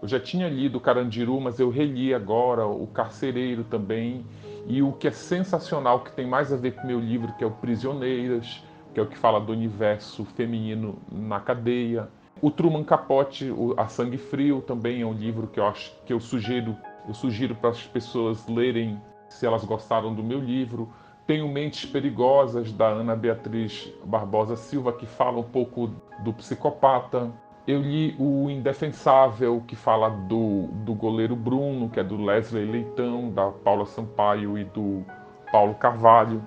eu 0.03 0.09
já 0.09 0.19
tinha 0.19 0.49
lido 0.49 0.81
Carandiru, 0.81 1.41
mas 1.41 1.61
eu 1.61 1.71
reli 1.71 2.13
agora 2.13 2.67
o 2.67 2.87
Carcereiro 2.89 3.63
também. 3.63 4.27
E 4.67 4.83
o 4.83 4.93
que 4.93 5.07
é 5.07 5.13
sensacional, 5.13 6.01
que 6.01 6.11
tem 6.11 6.27
mais 6.27 6.53
a 6.53 6.57
ver 6.57 6.73
com 6.73 6.83
o 6.83 6.87
meu 6.87 6.99
livro, 6.99 7.33
que 7.35 7.45
é 7.45 7.47
o 7.47 7.53
Prisioneiras, 7.53 8.65
que 8.93 9.01
é 9.01 9.03
o 9.03 9.07
que 9.07 9.17
fala 9.17 9.41
do 9.41 9.53
universo 9.53 10.25
feminino 10.25 10.99
na 11.11 11.41
cadeia. 11.41 12.09
O 12.41 12.51
Truman 12.51 12.85
Capote, 12.85 13.53
A 13.77 13.87
Sangue 13.89 14.19
Frio, 14.19 14.61
também 14.61 15.03
é 15.03 15.07
um 15.07 15.13
livro 15.13 15.47
que 15.47 15.61
eu 15.61 15.67
acho 15.67 15.93
que 16.05 16.13
eu 16.13 16.21
sugiro 16.21 16.77
eu 17.07 17.15
sugiro 17.15 17.55
para 17.55 17.71
as 17.71 17.83
pessoas 17.83 18.47
lerem 18.47 19.01
se 19.29 19.47
elas 19.47 19.65
gostaram 19.65 20.15
do 20.15 20.23
meu 20.23 20.39
livro. 20.39 20.89
Tenho 21.27 21.49
Mentes 21.49 21.85
Perigosas, 21.85 22.73
da 22.73 22.87
Ana 22.87 23.17
Beatriz 23.17 23.93
Barbosa 24.05 24.57
Silva, 24.57 24.93
que 24.93 25.07
fala 25.07 25.39
um 25.39 25.45
pouco 25.45 25.91
do 26.21 26.33
psicopata. 26.33 27.31
Eu 27.67 27.81
li 27.81 28.15
o 28.19 28.51
Indefensável, 28.51 29.63
que 29.67 29.77
fala 29.77 30.11
do, 30.11 30.67
do 30.85 30.95
goleiro 30.95 31.37
Bruno, 31.37 31.89
que 31.89 32.01
é 32.01 32.05
do 32.05 32.17
Leslie 32.17 32.65
Leitão, 32.65 33.31
da 33.31 33.51
Paula 33.51 33.87
Sampaio 33.87 34.59
e 34.59 34.65
do 34.65 35.05
Paulo 35.51 35.75
Carvalho. 35.75 36.43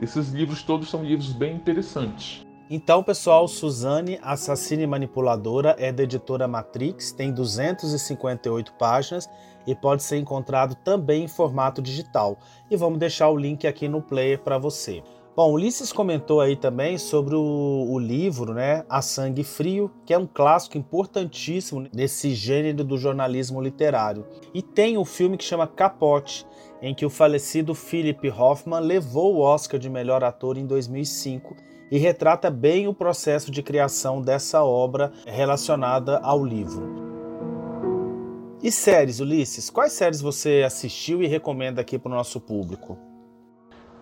Esses 0.00 0.28
livros 0.30 0.62
todos 0.62 0.88
são 0.88 1.02
livros 1.02 1.32
bem 1.32 1.56
interessantes. 1.56 2.46
Então, 2.70 3.02
pessoal, 3.02 3.48
Suzane, 3.48 4.18
Assassina 4.22 4.82
e 4.82 4.86
Manipuladora, 4.86 5.74
é 5.78 5.90
da 5.90 6.02
editora 6.02 6.46
Matrix, 6.46 7.12
tem 7.12 7.32
258 7.32 8.74
páginas 8.74 9.28
e 9.66 9.74
pode 9.74 10.02
ser 10.02 10.18
encontrado 10.18 10.74
também 10.74 11.24
em 11.24 11.28
formato 11.28 11.80
digital. 11.80 12.38
E 12.70 12.76
vamos 12.76 12.98
deixar 12.98 13.30
o 13.30 13.36
link 13.36 13.66
aqui 13.66 13.88
no 13.88 14.02
player 14.02 14.38
para 14.38 14.58
você. 14.58 15.02
Bom, 15.34 15.52
Ulisses 15.52 15.92
comentou 15.92 16.40
aí 16.40 16.56
também 16.56 16.98
sobre 16.98 17.36
o, 17.36 17.86
o, 17.88 17.96
livro, 17.96 18.52
né, 18.52 18.84
A 18.88 19.00
Sangue 19.00 19.44
Frio, 19.44 19.88
que 20.04 20.12
é 20.12 20.18
um 20.18 20.26
clássico 20.26 20.76
importantíssimo 20.76 21.86
nesse 21.94 22.34
gênero 22.34 22.82
do 22.82 22.98
jornalismo 22.98 23.62
literário. 23.62 24.26
E 24.52 24.60
tem 24.60 24.98
um 24.98 25.04
filme 25.04 25.36
que 25.36 25.44
chama 25.44 25.66
Capote, 25.66 26.44
em 26.80 26.94
que 26.94 27.04
o 27.04 27.10
falecido 27.10 27.74
Philip 27.74 28.30
Hoffman 28.30 28.80
levou 28.80 29.36
o 29.36 29.40
Oscar 29.40 29.78
de 29.78 29.90
melhor 29.90 30.22
ator 30.22 30.56
em 30.56 30.66
2005 30.66 31.56
e 31.90 31.98
retrata 31.98 32.50
bem 32.50 32.86
o 32.86 32.94
processo 32.94 33.50
de 33.50 33.62
criação 33.62 34.20
dessa 34.20 34.62
obra 34.62 35.12
relacionada 35.26 36.18
ao 36.18 36.44
livro. 36.44 37.08
E 38.62 38.72
séries, 38.72 39.20
Ulisses? 39.20 39.70
Quais 39.70 39.92
séries 39.92 40.20
você 40.20 40.62
assistiu 40.66 41.22
e 41.22 41.26
recomenda 41.26 41.80
aqui 41.80 41.98
para 41.98 42.10
o 42.10 42.14
nosso 42.14 42.40
público? 42.40 42.98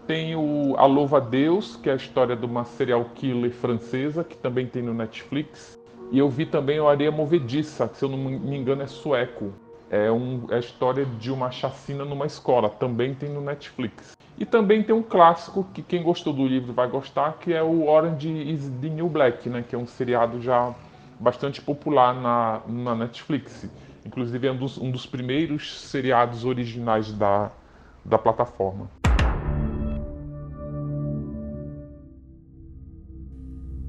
Tem 0.07 0.35
o 0.35 0.75
A 0.79 0.87
Louva 0.87 1.21
Deus, 1.21 1.77
que 1.77 1.91
é 1.91 1.93
a 1.93 1.97
história 1.97 2.35
de 2.37 2.47
uma 2.47 2.65
serial 2.65 3.05
killer 3.15 3.53
francesa, 3.53 4.25
que 4.25 4.37
também 4.37 4.67
tem 4.67 4.83
no 4.83 4.95
Netflix. 4.95 5.79
E 6.11 6.19
eu 6.19 6.29
vi 6.31 6.47
também 6.47 6.81
o 6.81 6.89
Areia 6.89 7.11
Movediça, 7.11 7.89
que 7.89 7.99
se 7.99 8.05
eu 8.05 8.09
não 8.09 8.17
me 8.17 8.57
engano 8.57 8.83
é 8.83 8.87
sueco. 8.87 9.53
É, 9.91 10.11
um, 10.11 10.47
é 10.51 10.57
a 10.57 10.59
história 10.59 11.05
de 11.05 11.31
uma 11.31 11.51
chacina 11.51 12.05
numa 12.05 12.27
escola, 12.27 12.69
também 12.69 13.15
tem 13.15 13.29
no 13.29 13.41
Netflix. 13.41 14.17
E 14.39 14.45
também 14.45 14.83
tem 14.83 14.95
um 14.95 15.03
clássico 15.03 15.65
que 15.73 15.83
quem 15.83 16.03
gostou 16.03 16.33
do 16.33 16.47
livro 16.47 16.73
vai 16.73 16.89
gostar, 16.89 17.39
que 17.39 17.53
é 17.53 17.63
o 17.63 17.87
Orange 17.87 18.29
is 18.29 18.71
the 18.81 18.89
New 18.89 19.09
Black, 19.09 19.49
né, 19.49 19.65
que 19.67 19.75
é 19.75 19.79
um 19.79 19.87
seriado 19.87 20.41
já 20.41 20.75
bastante 21.19 21.63
popular 21.63 22.15
na, 22.15 22.61
na 22.67 22.95
Netflix. 22.95 23.69
Inclusive 24.05 24.47
é 24.47 24.53
um 24.53 24.57
dos, 24.57 24.77
um 24.79 24.91
dos 24.91 25.07
primeiros 25.07 25.81
seriados 25.81 26.45
originais 26.45 27.13
da, 27.13 27.51
da 28.05 28.19
plataforma. 28.19 28.91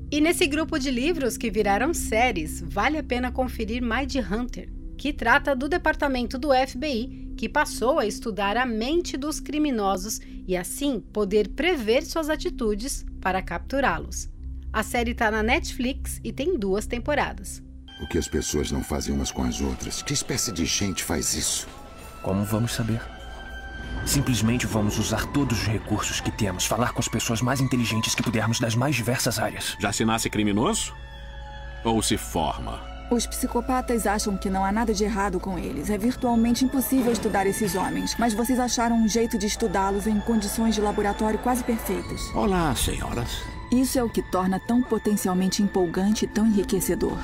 E 0.09 0.21
nesse 0.21 0.47
grupo 0.47 0.79
de 0.79 0.89
livros 0.89 1.37
que 1.37 1.51
viraram 1.51 1.93
séries, 1.93 2.61
vale 2.61 2.97
a 2.97 3.03
pena 3.03 3.29
conferir 3.29 3.81
Mind 3.83 4.15
Hunter, 4.15 4.69
que 4.97 5.13
trata 5.13 5.55
do 5.55 5.69
departamento 5.69 6.37
do 6.37 6.49
FBI 6.49 7.27
que 7.37 7.47
passou 7.47 7.99
a 7.99 8.05
estudar 8.05 8.57
a 8.57 8.65
mente 8.65 9.15
dos 9.15 9.39
criminosos 9.39 10.19
e 10.47 10.57
assim 10.57 10.99
poder 10.99 11.49
prever 11.49 12.03
suas 12.03 12.29
atitudes 12.29 13.05
para 13.21 13.41
capturá-los. 13.41 14.27
A 14.73 14.81
série 14.81 15.11
está 15.11 15.29
na 15.29 15.43
Netflix 15.43 16.19
e 16.23 16.33
tem 16.33 16.57
duas 16.57 16.87
temporadas. 16.87 17.61
O 18.01 18.07
que 18.07 18.17
as 18.17 18.27
pessoas 18.27 18.71
não 18.71 18.83
fazem 18.83 19.13
umas 19.13 19.31
com 19.31 19.43
as 19.43 19.61
outras? 19.61 20.01
Que 20.01 20.13
espécie 20.13 20.51
de 20.51 20.65
gente 20.65 21.03
faz 21.03 21.33
isso? 21.35 21.67
Como 22.21 22.43
vamos 22.43 22.73
saber? 22.73 23.01
Simplesmente 24.05 24.65
vamos 24.65 24.97
usar 24.97 25.25
todos 25.27 25.59
os 25.59 25.67
recursos 25.67 26.19
que 26.19 26.31
temos, 26.31 26.65
falar 26.65 26.93
com 26.93 26.99
as 26.99 27.07
pessoas 27.07 27.41
mais 27.41 27.59
inteligentes 27.59 28.15
que 28.15 28.23
pudermos 28.23 28.59
das 28.59 28.75
mais 28.75 28.95
diversas 28.95 29.39
áreas. 29.39 29.75
Já 29.79 29.91
se 29.91 30.05
nasce 30.05 30.29
criminoso? 30.29 30.93
Ou 31.83 32.01
se 32.01 32.17
forma? 32.17 32.96
Os 33.09 33.25
psicopatas 33.25 34.05
acham 34.05 34.35
que 34.35 34.49
não 34.49 34.65
há 34.65 34.71
nada 34.71 34.93
de 34.93 35.05
errado 35.05 35.39
com 35.39 35.57
eles. 35.57 35.89
É 35.89 35.97
virtualmente 35.97 36.65
impossível 36.65 37.11
estudar 37.11 37.47
esses 37.47 37.73
homens, 37.73 38.15
mas 38.19 38.33
vocês 38.33 38.59
acharam 38.59 38.97
um 38.97 39.07
jeito 39.07 39.37
de 39.37 39.45
estudá-los 39.45 40.07
em 40.07 40.19
condições 40.19 40.75
de 40.75 40.81
laboratório 40.81 41.39
quase 41.39 41.63
perfeitas. 41.63 42.21
Olá, 42.35 42.75
senhoras. 42.75 43.41
Isso 43.71 43.97
é 43.97 44.03
o 44.03 44.09
que 44.09 44.21
torna 44.29 44.59
tão 44.59 44.83
potencialmente 44.83 45.63
empolgante 45.63 46.25
e 46.25 46.27
tão 46.27 46.45
enriquecedor. 46.45 47.17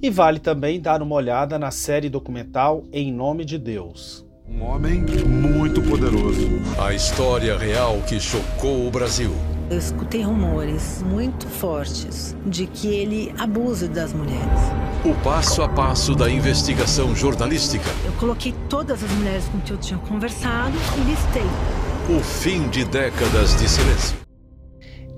E 0.00 0.08
vale 0.08 0.38
também 0.38 0.80
dar 0.80 1.02
uma 1.02 1.16
olhada 1.16 1.58
na 1.58 1.72
série 1.72 2.08
documental 2.08 2.84
Em 2.92 3.12
Nome 3.12 3.44
de 3.44 3.58
Deus. 3.58 4.24
Um 4.48 4.62
homem 4.62 5.04
muito 5.26 5.82
poderoso. 5.82 6.48
A 6.80 6.94
história 6.94 7.58
real 7.58 8.00
que 8.08 8.20
chocou 8.20 8.86
o 8.86 8.90
Brasil. 8.90 9.32
Eu 9.70 9.76
escutei 9.76 10.22
rumores 10.22 11.02
muito 11.02 11.46
fortes 11.46 12.34
de 12.46 12.66
que 12.66 12.88
ele 12.88 13.34
abusa 13.38 13.86
das 13.86 14.14
mulheres. 14.14 14.60
O 15.04 15.14
passo 15.22 15.60
a 15.60 15.68
passo 15.68 16.14
da 16.14 16.30
investigação 16.30 17.14
jornalística. 17.14 17.84
Eu 18.06 18.12
coloquei 18.14 18.54
todas 18.70 19.04
as 19.04 19.10
mulheres 19.10 19.44
com 19.48 19.60
que 19.60 19.70
eu 19.70 19.76
tinha 19.76 19.98
conversado 20.00 20.74
e 20.96 21.00
listei. 21.10 22.16
O 22.16 22.18
fim 22.22 22.66
de 22.70 22.82
décadas 22.86 23.54
de 23.58 23.68
silêncio. 23.68 24.16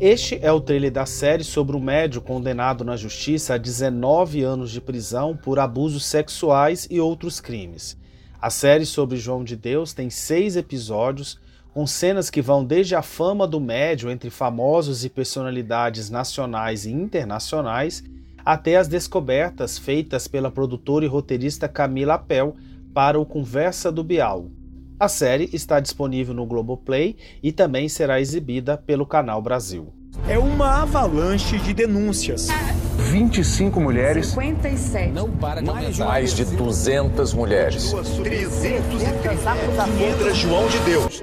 Este 0.00 0.40
é 0.42 0.50
o 0.50 0.60
trailer 0.60 0.90
da 0.90 1.06
série 1.06 1.44
sobre 1.44 1.76
o 1.76 1.80
médio 1.80 2.20
condenado 2.20 2.84
na 2.84 2.96
justiça 2.96 3.54
a 3.54 3.56
19 3.56 4.42
anos 4.42 4.72
de 4.72 4.80
prisão 4.80 5.36
por 5.36 5.60
abusos 5.60 6.04
sexuais 6.04 6.88
e 6.90 6.98
outros 6.98 7.40
crimes. 7.40 7.96
A 8.42 8.50
série 8.50 8.84
sobre 8.84 9.16
João 9.16 9.44
de 9.44 9.54
Deus 9.54 9.92
tem 9.92 10.10
seis 10.10 10.56
episódios, 10.56 11.38
com 11.72 11.86
cenas 11.86 12.30
que 12.30 12.42
vão 12.42 12.64
desde 12.64 12.94
a 12.94 13.02
fama 13.02 13.46
do 13.46 13.60
médio 13.60 14.10
entre 14.10 14.30
famosos 14.30 15.04
e 15.04 15.08
personalidades 15.08 16.10
nacionais 16.10 16.84
e 16.84 16.90
internacionais, 16.90 18.02
até 18.44 18.76
as 18.76 18.88
descobertas 18.88 19.78
feitas 19.78 20.26
pela 20.26 20.50
produtora 20.50 21.04
e 21.04 21.08
roteirista 21.08 21.68
Camila 21.68 22.14
Appel 22.14 22.56
para 22.92 23.20
o 23.20 23.26
Conversa 23.26 23.92
do 23.92 24.02
Bial. 24.02 24.50
A 24.98 25.08
série 25.08 25.48
está 25.52 25.80
disponível 25.80 26.34
no 26.34 26.44
Globoplay 26.44 27.16
e 27.42 27.52
também 27.52 27.88
será 27.88 28.20
exibida 28.20 28.76
pelo 28.76 29.06
Canal 29.06 29.40
Brasil. 29.40 29.99
É 30.28 30.38
uma 30.38 30.82
avalanche 30.82 31.58
de 31.58 31.74
denúncias. 31.74 32.48
25 32.96 33.80
mulheres. 33.80 34.28
57. 34.28 35.12
Não 35.12 35.28
para 35.30 35.60
de 35.60 35.66
mais, 35.66 35.98
mais 35.98 36.34
de 36.34 36.44
200 36.44 37.34
mulheres. 37.34 37.92
330 37.92 39.50
acusações 39.50 40.36
João 40.36 40.68
de 40.68 40.78
Deus. 40.80 41.22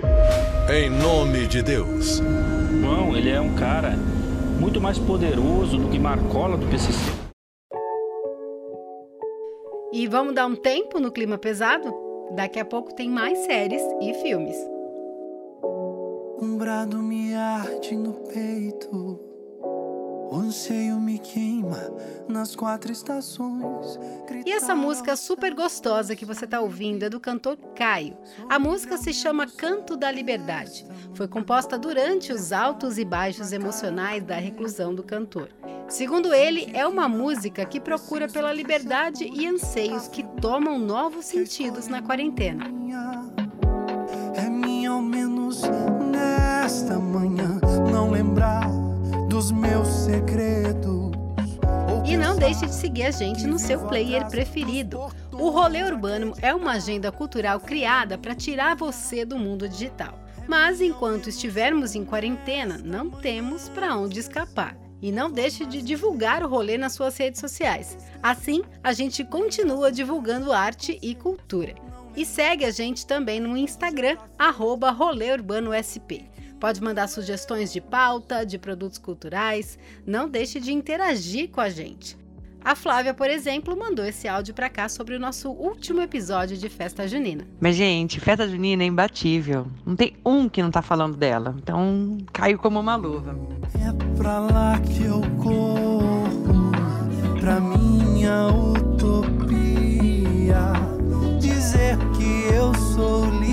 Em 0.69 0.89
nome 0.89 1.47
de 1.47 1.61
Deus. 1.61 2.21
João, 2.81 3.15
ele 3.15 3.29
é 3.29 3.39
um 3.39 3.53
cara 3.55 3.91
muito 4.59 4.81
mais 4.81 4.97
poderoso 4.97 5.77
do 5.77 5.87
que 5.89 5.99
Marcola 5.99 6.57
do 6.57 6.65
PCC. 6.67 6.99
E 9.93 10.07
vamos 10.07 10.35
dar 10.35 10.45
um 10.47 10.55
tempo 10.55 10.99
no 10.99 11.11
clima 11.11 11.37
pesado? 11.37 11.93
Daqui 12.35 12.59
a 12.59 12.65
pouco 12.65 12.93
tem 12.93 13.09
mais 13.09 13.37
séries 13.45 13.81
e 14.01 14.13
filmes. 14.15 14.57
Um 16.39 16.55
brado 16.55 17.01
me 17.01 17.33
arde 17.33 17.95
no 17.95 18.13
peito. 18.13 19.19
O 20.29 20.35
anseio 20.35 20.99
me 20.99 21.17
queima 21.17 21.91
nas 22.27 22.55
quatro 22.55 22.91
estações. 22.91 23.97
E 24.45 24.51
essa 24.51 24.75
música 24.75 25.15
super 25.15 25.55
gostosa 25.55 26.15
que 26.15 26.25
você 26.25 26.45
está 26.45 26.61
ouvindo 26.61 27.03
é 27.03 27.09
do 27.09 27.19
cantor 27.19 27.57
Caio. 27.75 28.15
A 28.47 28.59
música 28.59 28.97
se 28.97 29.13
chama 29.13 29.47
Canto 29.47 29.97
da 29.97 30.11
Liberdade. 30.11 30.85
Foi 31.15 31.27
composta 31.27 31.75
durante 31.75 32.31
os 32.31 32.51
altos 32.51 32.99
e 32.99 33.05
baixos 33.05 33.51
emocionais 33.51 34.23
da 34.23 34.35
reclusão 34.35 34.93
do 34.93 35.01
cantor. 35.01 35.49
Segundo 35.87 36.33
ele, 36.35 36.69
é 36.71 36.85
uma 36.85 37.09
música 37.09 37.65
que 37.65 37.79
procura 37.79 38.27
pela 38.27 38.53
liberdade 38.53 39.27
e 39.33 39.47
anseios 39.47 40.07
que 40.07 40.23
tomam 40.39 40.77
novos 40.77 41.25
sentidos 41.25 41.87
na 41.87 42.01
quarentena. 42.01 42.65
É 44.35 44.47
minha 44.49 44.91
ao 44.91 45.01
menos 45.01 45.61
nesta 46.67 46.99
manhã 46.99 47.61
não 47.89 48.11
lembrar 48.11 48.69
dos 49.29 49.53
meus 49.53 49.87
segredos. 49.87 51.13
E 52.05 52.17
não 52.17 52.35
deixe 52.35 52.65
de 52.65 52.75
seguir 52.75 53.03
a 53.03 53.11
gente 53.11 53.47
no 53.47 53.57
seu 53.57 53.87
player 53.87 54.27
preferido. 54.27 54.99
O 55.31 55.49
Rolê 55.49 55.81
Urbano 55.83 56.33
é 56.41 56.53
uma 56.53 56.73
agenda 56.73 57.09
cultural 57.09 57.61
criada 57.61 58.17
para 58.17 58.35
tirar 58.35 58.75
você 58.75 59.23
do 59.23 59.39
mundo 59.39 59.69
digital. 59.69 60.19
Mas 60.45 60.81
enquanto 60.81 61.29
estivermos 61.29 61.95
em 61.95 62.03
quarentena, 62.03 62.77
não 62.83 63.09
temos 63.09 63.69
para 63.69 63.95
onde 63.95 64.19
escapar. 64.19 64.77
E 65.01 65.09
não 65.09 65.31
deixe 65.31 65.65
de 65.65 65.81
divulgar 65.81 66.43
o 66.43 66.49
rolê 66.49 66.77
nas 66.77 66.91
suas 66.91 67.15
redes 67.15 67.39
sociais. 67.39 67.97
Assim, 68.21 68.61
a 68.83 68.91
gente 68.91 69.23
continua 69.23 69.89
divulgando 69.89 70.51
arte 70.51 70.99
e 71.01 71.15
cultura. 71.15 71.75
E 72.13 72.25
segue 72.25 72.65
a 72.65 72.71
gente 72.71 73.07
também 73.07 73.39
no 73.39 73.55
Instagram, 73.55 74.17
arroba 74.37 74.91
rolêurbanosp. 74.91 76.27
Pode 76.59 76.81
mandar 76.81 77.07
sugestões 77.07 77.71
de 77.71 77.79
pauta, 77.79 78.45
de 78.45 78.57
produtos 78.57 78.97
culturais. 78.97 79.77
Não 80.05 80.27
deixe 80.27 80.59
de 80.59 80.73
interagir 80.73 81.49
com 81.49 81.61
a 81.61 81.69
gente. 81.69 82.17
A 82.63 82.75
Flávia, 82.75 83.13
por 83.13 83.29
exemplo, 83.29 83.77
mandou 83.77 84.03
esse 84.03 84.27
áudio 84.27 84.53
para 84.53 84.69
cá 84.69 84.89
sobre 84.89 85.15
o 85.15 85.19
nosso 85.19 85.49
último 85.49 86.01
episódio 86.01 86.57
de 86.57 86.67
Festa 86.67 87.07
Junina. 87.07 87.47
Mas, 87.61 87.77
gente, 87.77 88.19
Festa 88.19 88.45
Junina 88.47 88.83
é 88.83 88.87
imbatível. 88.87 89.67
Não 89.85 89.95
tem 89.95 90.17
um 90.25 90.49
que 90.49 90.61
não 90.61 90.69
tá 90.69 90.81
falando 90.81 91.15
dela. 91.15 91.55
Então, 91.61 92.17
caiu 92.33 92.57
como 92.57 92.79
uma 92.79 92.97
luva. 92.97 93.39
É 93.75 94.17
pra 94.17 94.39
lá 94.39 94.79
que 94.79 95.03
eu 95.03 95.21
corro, 95.41 96.71
pra 97.39 97.61
minha 97.61 98.47
utopia. 98.47 99.47
Dizer 101.39 101.97
que 102.17 102.53
eu 102.53 102.73
sou 102.73 103.29
livre 103.29 103.46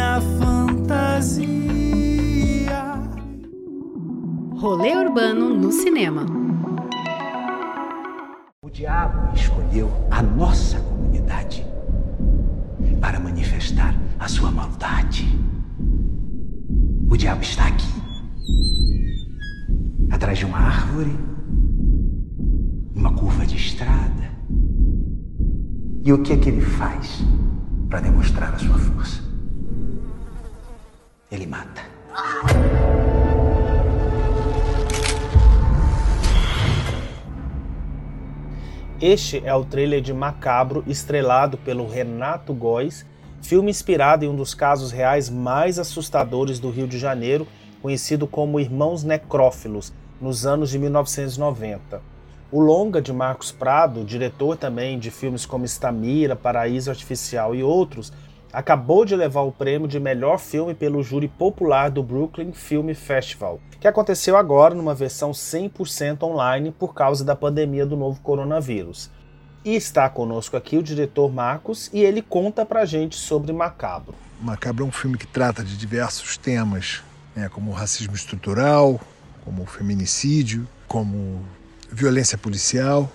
minha 0.00 0.20
fantasia. 0.38 1.50
Rolê 4.58 4.96
Urbano 4.96 5.50
no 5.50 5.70
Cinema. 5.70 6.24
O 8.62 8.70
diabo 8.70 9.34
escolheu 9.34 9.90
a 10.10 10.22
nossa 10.22 10.80
comunidade 10.80 11.66
para 13.00 13.20
manifestar 13.20 13.94
a 14.18 14.26
sua 14.26 14.50
maldade. 14.50 15.38
O 17.10 17.16
diabo 17.16 17.42
está 17.42 17.66
aqui, 17.66 17.92
atrás 20.10 20.38
de 20.38 20.46
uma 20.46 20.58
árvore, 20.58 21.14
uma 22.94 23.12
curva 23.12 23.44
de 23.44 23.56
estrada. 23.56 24.30
E 26.02 26.10
o 26.12 26.22
que 26.22 26.32
é 26.32 26.36
que 26.38 26.48
ele 26.48 26.62
faz 26.62 27.22
para 27.90 28.00
demonstrar 28.00 28.54
a 28.54 28.58
sua 28.58 28.78
força? 28.78 29.29
Ele 31.30 31.46
mata. 31.46 31.82
Este 39.00 39.42
é 39.44 39.54
o 39.54 39.64
trailer 39.64 40.00
de 40.00 40.12
Macabro, 40.12 40.84
estrelado 40.86 41.56
pelo 41.56 41.88
Renato 41.88 42.52
Góes 42.52 43.06
filme 43.42 43.70
inspirado 43.70 44.24
em 44.24 44.28
um 44.28 44.36
dos 44.36 44.54
casos 44.54 44.92
reais 44.92 45.28
mais 45.28 45.78
assustadores 45.78 46.58
do 46.58 46.70
Rio 46.70 46.86
de 46.86 46.98
Janeiro, 46.98 47.46
conhecido 47.82 48.26
como 48.26 48.60
Irmãos 48.60 49.02
Necrófilos, 49.02 49.92
nos 50.20 50.46
anos 50.46 50.70
de 50.70 50.78
1990. 50.78 52.02
O 52.52 52.60
longa 52.60 53.00
de 53.00 53.12
Marcos 53.12 53.50
Prado, 53.50 54.04
diretor 54.04 54.56
também 54.56 54.98
de 54.98 55.10
filmes 55.10 55.46
como 55.46 55.64
Estamira, 55.64 56.36
Paraíso 56.36 56.90
Artificial 56.90 57.54
e 57.54 57.62
outros, 57.62 58.12
acabou 58.52 59.04
de 59.04 59.14
levar 59.14 59.42
o 59.42 59.52
prêmio 59.52 59.86
de 59.86 60.00
melhor 60.00 60.38
filme 60.38 60.74
pelo 60.74 61.02
júri 61.02 61.28
popular 61.28 61.90
do 61.90 62.02
Brooklyn 62.02 62.52
Film 62.52 62.92
Festival, 62.94 63.60
que 63.78 63.86
aconteceu 63.86 64.36
agora 64.36 64.74
numa 64.74 64.94
versão 64.94 65.30
100% 65.30 66.22
online 66.22 66.72
por 66.72 66.94
causa 66.94 67.24
da 67.24 67.36
pandemia 67.36 67.86
do 67.86 67.96
novo 67.96 68.20
coronavírus. 68.20 69.10
E 69.64 69.74
está 69.76 70.08
conosco 70.08 70.56
aqui 70.56 70.78
o 70.78 70.82
diretor 70.82 71.30
Marcos 71.32 71.90
e 71.92 72.00
ele 72.00 72.22
conta 72.22 72.64
pra 72.64 72.84
gente 72.84 73.16
sobre 73.16 73.52
Macabro. 73.52 74.14
Macabro 74.40 74.84
é 74.84 74.88
um 74.88 74.92
filme 74.92 75.18
que 75.18 75.26
trata 75.26 75.62
de 75.62 75.76
diversos 75.76 76.38
temas, 76.38 77.02
né, 77.36 77.48
como 77.48 77.70
racismo 77.70 78.14
estrutural, 78.14 78.98
como 79.44 79.66
feminicídio, 79.66 80.66
como 80.88 81.44
violência 81.90 82.38
policial, 82.38 83.10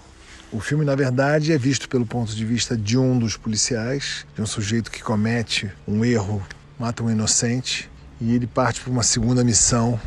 o 0.56 0.60
filme, 0.62 0.86
na 0.86 0.96
verdade, 0.96 1.52
é 1.52 1.58
visto 1.58 1.89
pelo 1.89 2.06
ponto 2.06 2.34
de 2.34 2.46
vista 2.46 2.78
de 2.78 2.98
um 2.98 3.20
dos 3.20 3.36
policiais, 3.36 4.26
de 4.34 4.41
um 4.41 4.46
sujeito 4.46 4.89
que 4.89 5.04
comete 5.04 5.70
um 5.86 6.06
erro, 6.06 6.41
mata 6.80 7.04
um 7.04 7.12
inocente, 7.12 7.91
e 8.22 8.34
ele 8.34 8.48
parte 8.48 8.80
para 8.80 8.89
uma 8.89 9.04
segunda 9.04 9.44
missão 9.44 10.00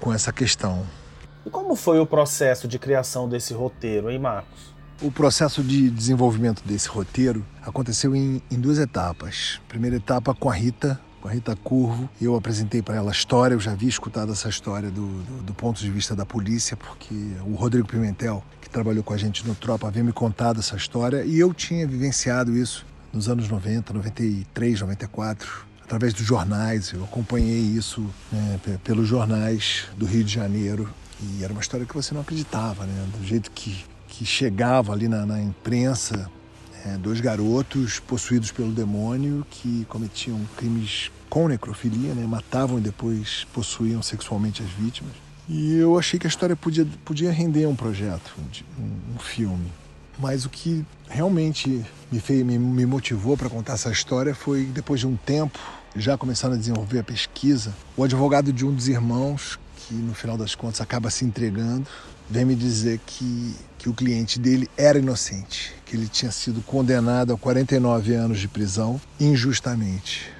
com 0.00 0.12
essa 0.12 0.32
questão. 0.32 0.84
E 1.46 1.50
como 1.50 1.76
foi 1.76 2.00
o 2.00 2.06
processo 2.06 2.66
de 2.66 2.80
criação 2.80 3.28
desse 3.28 3.54
roteiro, 3.54 4.10
hein, 4.10 4.18
Marcos? 4.18 4.74
O 5.00 5.10
processo 5.10 5.62
de 5.62 5.88
desenvolvimento 5.88 6.62
desse 6.64 6.88
roteiro 6.88 7.44
aconteceu 7.64 8.14
em, 8.16 8.42
em 8.50 8.58
duas 8.58 8.78
etapas. 8.78 9.60
Primeira 9.68 9.96
etapa 9.96 10.34
com 10.34 10.50
a 10.50 10.54
Rita, 10.54 11.00
com 11.22 11.28
a 11.28 11.30
Rita 11.30 11.56
Curvo. 11.56 12.10
Eu 12.20 12.34
apresentei 12.34 12.82
para 12.82 12.96
ela 12.96 13.10
a 13.10 13.12
história, 13.12 13.54
eu 13.54 13.60
já 13.60 13.72
havia 13.72 13.88
escutado 13.88 14.32
essa 14.32 14.48
história 14.48 14.90
do, 14.90 15.06
do, 15.06 15.42
do, 15.44 15.54
ponto 15.54 15.80
de 15.80 15.90
vista 15.90 16.14
da 16.14 16.26
polícia, 16.26 16.76
porque 16.76 17.14
o 17.46 17.54
Rodrigo 17.54 17.86
Pimentel, 17.86 18.44
que 18.60 18.68
trabalhou 18.68 19.04
com 19.04 19.14
a 19.14 19.16
gente 19.16 19.46
no 19.46 19.54
Tropa, 19.54 19.86
havia 19.86 20.02
me 20.02 20.12
contado 20.12 20.58
essa 20.58 20.76
história 20.76 21.24
e 21.24 21.38
eu 21.38 21.54
tinha 21.54 21.86
vivenciado 21.86 22.54
isso 22.56 22.84
nos 23.12 23.28
anos 23.28 23.48
90, 23.48 23.92
93, 23.92 24.80
94, 24.80 25.66
através 25.84 26.12
dos 26.12 26.26
jornais. 26.26 26.92
Eu 26.92 27.04
acompanhei 27.04 27.60
isso 27.60 28.04
né, 28.32 28.58
pelos 28.82 29.06
jornais 29.06 29.84
do 29.96 30.04
Rio 30.04 30.24
de 30.24 30.34
Janeiro 30.34 30.88
e 31.20 31.44
era 31.44 31.52
uma 31.52 31.62
história 31.62 31.86
que 31.86 31.94
você 31.94 32.12
não 32.12 32.22
acreditava, 32.22 32.84
né? 32.84 33.06
Do 33.16 33.24
jeito 33.24 33.50
que, 33.52 33.84
que 34.08 34.24
chegava 34.24 34.92
ali 34.92 35.06
na, 35.06 35.24
na 35.24 35.40
imprensa, 35.40 36.28
é, 36.84 36.96
dois 36.96 37.20
garotos 37.20 38.00
possuídos 38.00 38.50
pelo 38.50 38.72
demônio 38.72 39.46
que 39.50 39.84
cometiam 39.88 40.40
crimes 40.56 41.10
com 41.28 41.48
necrofilia, 41.48 42.14
né? 42.14 42.26
matavam 42.26 42.78
e 42.78 42.80
depois 42.80 43.46
possuíam 43.52 44.02
sexualmente 44.02 44.62
as 44.62 44.68
vítimas. 44.70 45.12
E 45.48 45.74
eu 45.76 45.98
achei 45.98 46.18
que 46.18 46.26
a 46.26 46.30
história 46.30 46.54
podia, 46.54 46.86
podia 47.04 47.32
render 47.32 47.66
um 47.66 47.74
projeto, 47.74 48.34
um, 48.78 49.14
um 49.14 49.18
filme. 49.18 49.72
Mas 50.18 50.44
o 50.44 50.50
que 50.50 50.84
realmente 51.08 51.84
me, 52.10 52.20
fez, 52.20 52.44
me, 52.44 52.58
me 52.58 52.86
motivou 52.86 53.36
para 53.36 53.48
contar 53.48 53.74
essa 53.74 53.90
história 53.90 54.34
foi 54.34 54.64
depois 54.64 55.00
de 55.00 55.06
um 55.06 55.16
tempo, 55.16 55.58
já 55.96 56.16
começando 56.16 56.52
a 56.52 56.56
desenvolver 56.56 57.00
a 57.00 57.04
pesquisa, 57.04 57.74
o 57.96 58.04
advogado 58.04 58.52
de 58.52 58.64
um 58.64 58.72
dos 58.72 58.88
irmãos, 58.88 59.58
que 59.76 59.94
no 59.94 60.14
final 60.14 60.36
das 60.36 60.54
contas 60.54 60.80
acaba 60.80 61.10
se 61.10 61.24
entregando, 61.24 61.86
vem 62.32 62.46
me 62.46 62.54
dizer 62.54 62.98
que, 63.06 63.54
que 63.76 63.90
o 63.90 63.92
cliente 63.92 64.40
dele 64.40 64.68
era 64.74 64.98
inocente, 64.98 65.74
que 65.84 65.94
ele 65.94 66.08
tinha 66.08 66.32
sido 66.32 66.62
condenado 66.62 67.34
a 67.34 67.36
49 67.36 68.14
anos 68.14 68.40
de 68.40 68.48
prisão 68.48 68.98
injustamente. 69.20 70.32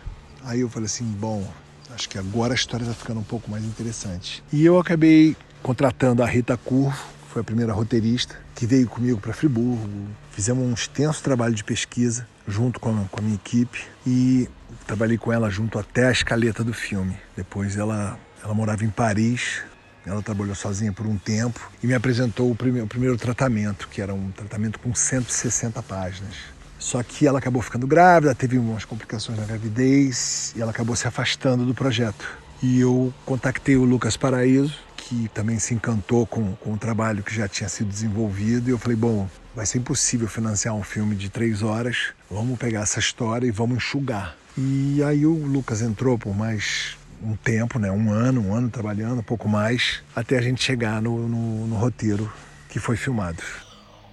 Aí 0.42 0.60
eu 0.60 0.70
falei 0.70 0.86
assim: 0.86 1.04
bom, 1.04 1.46
acho 1.94 2.08
que 2.08 2.18
agora 2.18 2.54
a 2.54 2.56
história 2.56 2.84
está 2.84 2.94
ficando 2.94 3.20
um 3.20 3.24
pouco 3.24 3.50
mais 3.50 3.62
interessante. 3.62 4.42
E 4.50 4.64
eu 4.64 4.78
acabei 4.78 5.36
contratando 5.62 6.22
a 6.22 6.26
Rita 6.26 6.56
Curvo, 6.56 6.98
foi 7.28 7.42
a 7.42 7.44
primeira 7.44 7.74
roteirista, 7.74 8.36
que 8.54 8.64
veio 8.64 8.88
comigo 8.88 9.20
para 9.20 9.34
Friburgo. 9.34 9.86
Fizemos 10.30 10.66
um 10.66 10.72
extenso 10.72 11.22
trabalho 11.22 11.54
de 11.54 11.62
pesquisa 11.62 12.26
junto 12.48 12.80
com 12.80 12.88
a, 12.88 13.04
com 13.10 13.20
a 13.20 13.22
minha 13.22 13.34
equipe 13.34 13.84
e 14.06 14.48
trabalhei 14.86 15.18
com 15.18 15.30
ela 15.30 15.50
junto 15.50 15.78
até 15.78 16.06
a 16.06 16.10
escaleta 16.10 16.64
do 16.64 16.72
filme. 16.72 17.16
Depois 17.36 17.76
ela, 17.76 18.18
ela 18.42 18.54
morava 18.54 18.82
em 18.82 18.88
Paris, 18.88 19.62
ela 20.06 20.22
trabalhou 20.22 20.54
sozinha 20.54 20.92
por 20.92 21.06
um 21.06 21.16
tempo 21.16 21.70
e 21.82 21.86
me 21.86 21.94
apresentou 21.94 22.50
o 22.50 22.54
primeiro, 22.54 22.86
o 22.86 22.88
primeiro 22.88 23.16
tratamento, 23.16 23.88
que 23.88 24.00
era 24.00 24.12
um 24.12 24.30
tratamento 24.30 24.78
com 24.78 24.94
160 24.94 25.82
páginas. 25.82 26.34
Só 26.78 27.00
que 27.02 27.26
ela 27.26 27.38
acabou 27.38 27.62
ficando 27.62 27.86
grávida, 27.86 28.34
teve 28.34 28.58
umas 28.58 28.84
complicações 28.84 29.38
na 29.38 29.44
gravidez 29.44 30.52
e 30.56 30.60
ela 30.60 30.72
acabou 30.72 30.96
se 30.96 31.06
afastando 31.06 31.64
do 31.64 31.72
projeto. 31.72 32.26
E 32.60 32.80
eu 32.80 33.14
contactei 33.24 33.76
o 33.76 33.84
Lucas 33.84 34.16
Paraíso, 34.16 34.76
que 34.96 35.28
também 35.34 35.58
se 35.58 35.74
encantou 35.74 36.26
com, 36.26 36.54
com 36.56 36.72
o 36.72 36.76
trabalho 36.76 37.22
que 37.22 37.34
já 37.34 37.46
tinha 37.46 37.68
sido 37.68 37.88
desenvolvido, 37.88 38.68
e 38.68 38.72
eu 38.72 38.78
falei: 38.78 38.96
bom, 38.96 39.28
vai 39.54 39.66
ser 39.66 39.78
impossível 39.78 40.28
financiar 40.28 40.74
um 40.74 40.82
filme 40.82 41.14
de 41.14 41.28
três 41.28 41.62
horas, 41.62 42.08
vamos 42.30 42.58
pegar 42.58 42.80
essa 42.80 42.98
história 42.98 43.46
e 43.46 43.50
vamos 43.50 43.76
enxugar. 43.76 44.36
E 44.56 45.02
aí 45.02 45.24
o 45.24 45.34
Lucas 45.34 45.82
entrou 45.82 46.18
por 46.18 46.36
mais 46.36 46.96
um 47.24 47.36
tempo, 47.36 47.78
né? 47.78 47.90
um 47.90 48.10
ano, 48.10 48.48
um 48.48 48.54
ano 48.54 48.68
trabalhando, 48.68 49.20
um 49.20 49.24
pouco 49.24 49.48
mais, 49.48 50.02
até 50.14 50.38
a 50.38 50.42
gente 50.42 50.62
chegar 50.62 51.00
no, 51.00 51.28
no, 51.28 51.66
no 51.66 51.76
roteiro 51.76 52.30
que 52.68 52.78
foi 52.78 52.96
filmado. 52.96 53.42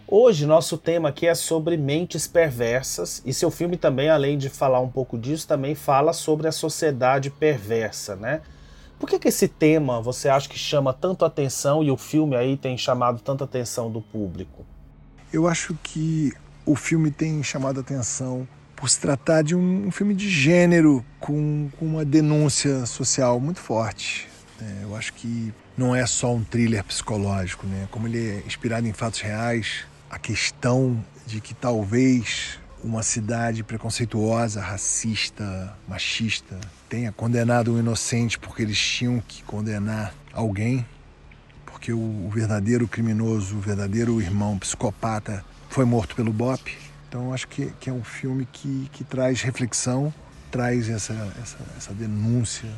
Hoje, 0.07 0.45
nosso 0.45 0.77
tema 0.77 1.09
aqui 1.09 1.27
é 1.27 1.35
sobre 1.35 1.77
mentes 1.77 2.27
perversas, 2.27 3.21
e 3.25 3.33
seu 3.33 3.51
filme 3.51 3.77
também, 3.77 4.09
além 4.09 4.37
de 4.37 4.49
falar 4.49 4.79
um 4.79 4.89
pouco 4.89 5.17
disso, 5.17 5.47
também 5.47 5.75
fala 5.75 6.13
sobre 6.13 6.47
a 6.47 6.51
sociedade 6.51 7.29
perversa, 7.29 8.15
né? 8.15 8.41
Por 8.99 9.07
que, 9.07 9.19
que 9.19 9.27
esse 9.27 9.47
tema 9.47 10.01
você 10.01 10.27
acha 10.27 10.49
que 10.49 10.57
chama 10.57 10.91
tanto 10.91 11.23
atenção 11.23 11.83
e 11.83 11.91
o 11.91 11.95
filme 11.95 12.35
aí 12.35 12.57
tem 12.57 12.77
chamado 12.77 13.21
tanta 13.21 13.43
atenção 13.43 13.89
do 13.89 14.01
público? 14.01 14.65
Eu 15.31 15.47
acho 15.47 15.77
que 15.83 16.33
o 16.65 16.75
filme 16.75 17.11
tem 17.11 17.41
chamado 17.41 17.79
atenção 17.79 18.47
por 18.79 18.89
se 18.89 18.97
tratar 18.97 19.41
de 19.41 19.53
um, 19.53 19.87
um 19.87 19.91
filme 19.91 20.13
de 20.13 20.29
gênero 20.29 21.05
com, 21.19 21.69
com, 21.77 21.85
uma 21.85 22.05
denúncia 22.05 22.85
social 22.85 23.37
muito 23.37 23.59
forte. 23.59 24.25
É, 24.61 24.83
eu 24.83 24.95
acho 24.95 25.13
que 25.13 25.53
não 25.77 25.93
é 25.93 26.05
só 26.05 26.33
um 26.33 26.43
thriller 26.43 26.83
psicológico, 26.85 27.67
né? 27.67 27.89
Como 27.91 28.07
ele 28.07 28.29
é 28.29 28.43
inspirado 28.47 28.87
em 28.87 28.93
fatos 28.93 29.19
reais, 29.19 29.85
a 30.09 30.17
questão 30.17 31.03
de 31.27 31.41
que 31.41 31.53
talvez 31.53 32.57
uma 32.81 33.03
cidade 33.03 33.63
preconceituosa, 33.65 34.61
racista, 34.61 35.77
machista 35.85 36.57
tenha 36.87 37.11
condenado 37.11 37.73
um 37.73 37.79
inocente 37.79 38.39
porque 38.39 38.61
eles 38.61 38.79
tinham 38.79 39.21
que 39.27 39.43
condenar 39.43 40.13
alguém, 40.31 40.85
porque 41.65 41.91
o, 41.91 42.29
verdadeiro 42.29 42.87
criminoso, 42.87 43.57
o 43.57 43.59
verdadeiro 43.59 44.21
irmão 44.21 44.57
psicopata 44.57 45.43
foi 45.69 45.83
morto 45.83 46.15
pelo 46.15 46.31
BOP 46.31 46.88
então 47.09 47.33
acho 47.33 47.47
que, 47.47 47.73
que 47.79 47.89
é 47.89 47.93
um 47.93 48.03
filme 48.03 48.47
que, 48.51 48.87
que 48.93 49.03
traz 49.03 49.41
reflexão, 49.41 50.13
traz 50.51 50.87
essa, 50.87 51.13
essa, 51.41 51.57
essa 51.75 51.93
denúncia 51.93 52.69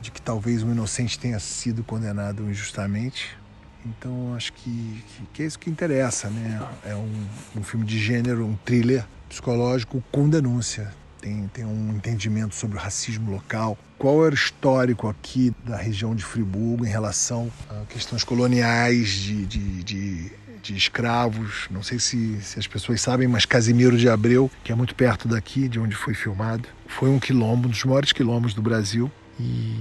de 0.00 0.12
que 0.12 0.22
talvez 0.22 0.62
um 0.62 0.70
inocente 0.70 1.18
tenha 1.18 1.40
sido 1.40 1.82
condenado 1.82 2.48
injustamente. 2.48 3.36
Então 3.84 4.32
acho 4.36 4.52
que, 4.52 4.70
que, 5.08 5.26
que, 5.32 5.42
é 5.42 5.46
isso 5.46 5.58
que 5.58 5.68
interessa, 5.68 6.30
né? 6.30 6.62
É 6.84 6.94
um, 6.94 7.26
um 7.56 7.62
filme 7.64 7.84
de 7.84 7.98
gênero, 7.98 8.46
um 8.46 8.56
thriller 8.64 9.04
psicológico 9.28 10.02
com 10.12 10.28
denúncia. 10.28 10.92
Tem, 11.20 11.48
tem 11.48 11.64
um 11.64 11.94
entendimento 11.94 12.54
sobre 12.54 12.78
o 12.78 12.80
racismo 12.80 13.30
local. 13.30 13.76
Qual 13.98 14.24
era 14.24 14.32
o 14.32 14.38
histórico 14.38 15.08
aqui 15.08 15.52
da 15.64 15.76
região 15.76 16.14
de 16.14 16.24
Friburgo 16.24 16.86
em 16.86 16.88
relação 16.88 17.50
a 17.68 17.84
questões 17.86 18.22
coloniais 18.22 19.08
de, 19.08 19.44
de, 19.44 19.82
de 19.82 20.32
de 20.62 20.76
escravos. 20.76 21.66
Não 21.70 21.82
sei 21.82 21.98
se, 21.98 22.40
se 22.42 22.58
as 22.58 22.66
pessoas 22.66 23.00
sabem, 23.00 23.28
mas 23.28 23.44
Casimiro 23.44 23.96
de 23.96 24.08
Abreu, 24.08 24.50
que 24.62 24.72
é 24.72 24.74
muito 24.74 24.94
perto 24.94 25.28
daqui, 25.28 25.68
de 25.68 25.78
onde 25.78 25.94
foi 25.94 26.14
filmado, 26.14 26.68
foi 26.86 27.08
um 27.08 27.18
quilombo, 27.18 27.68
um 27.68 27.70
dos 27.70 27.84
maiores 27.84 28.12
quilombos 28.12 28.54
do 28.54 28.62
Brasil. 28.62 29.10
E 29.38 29.74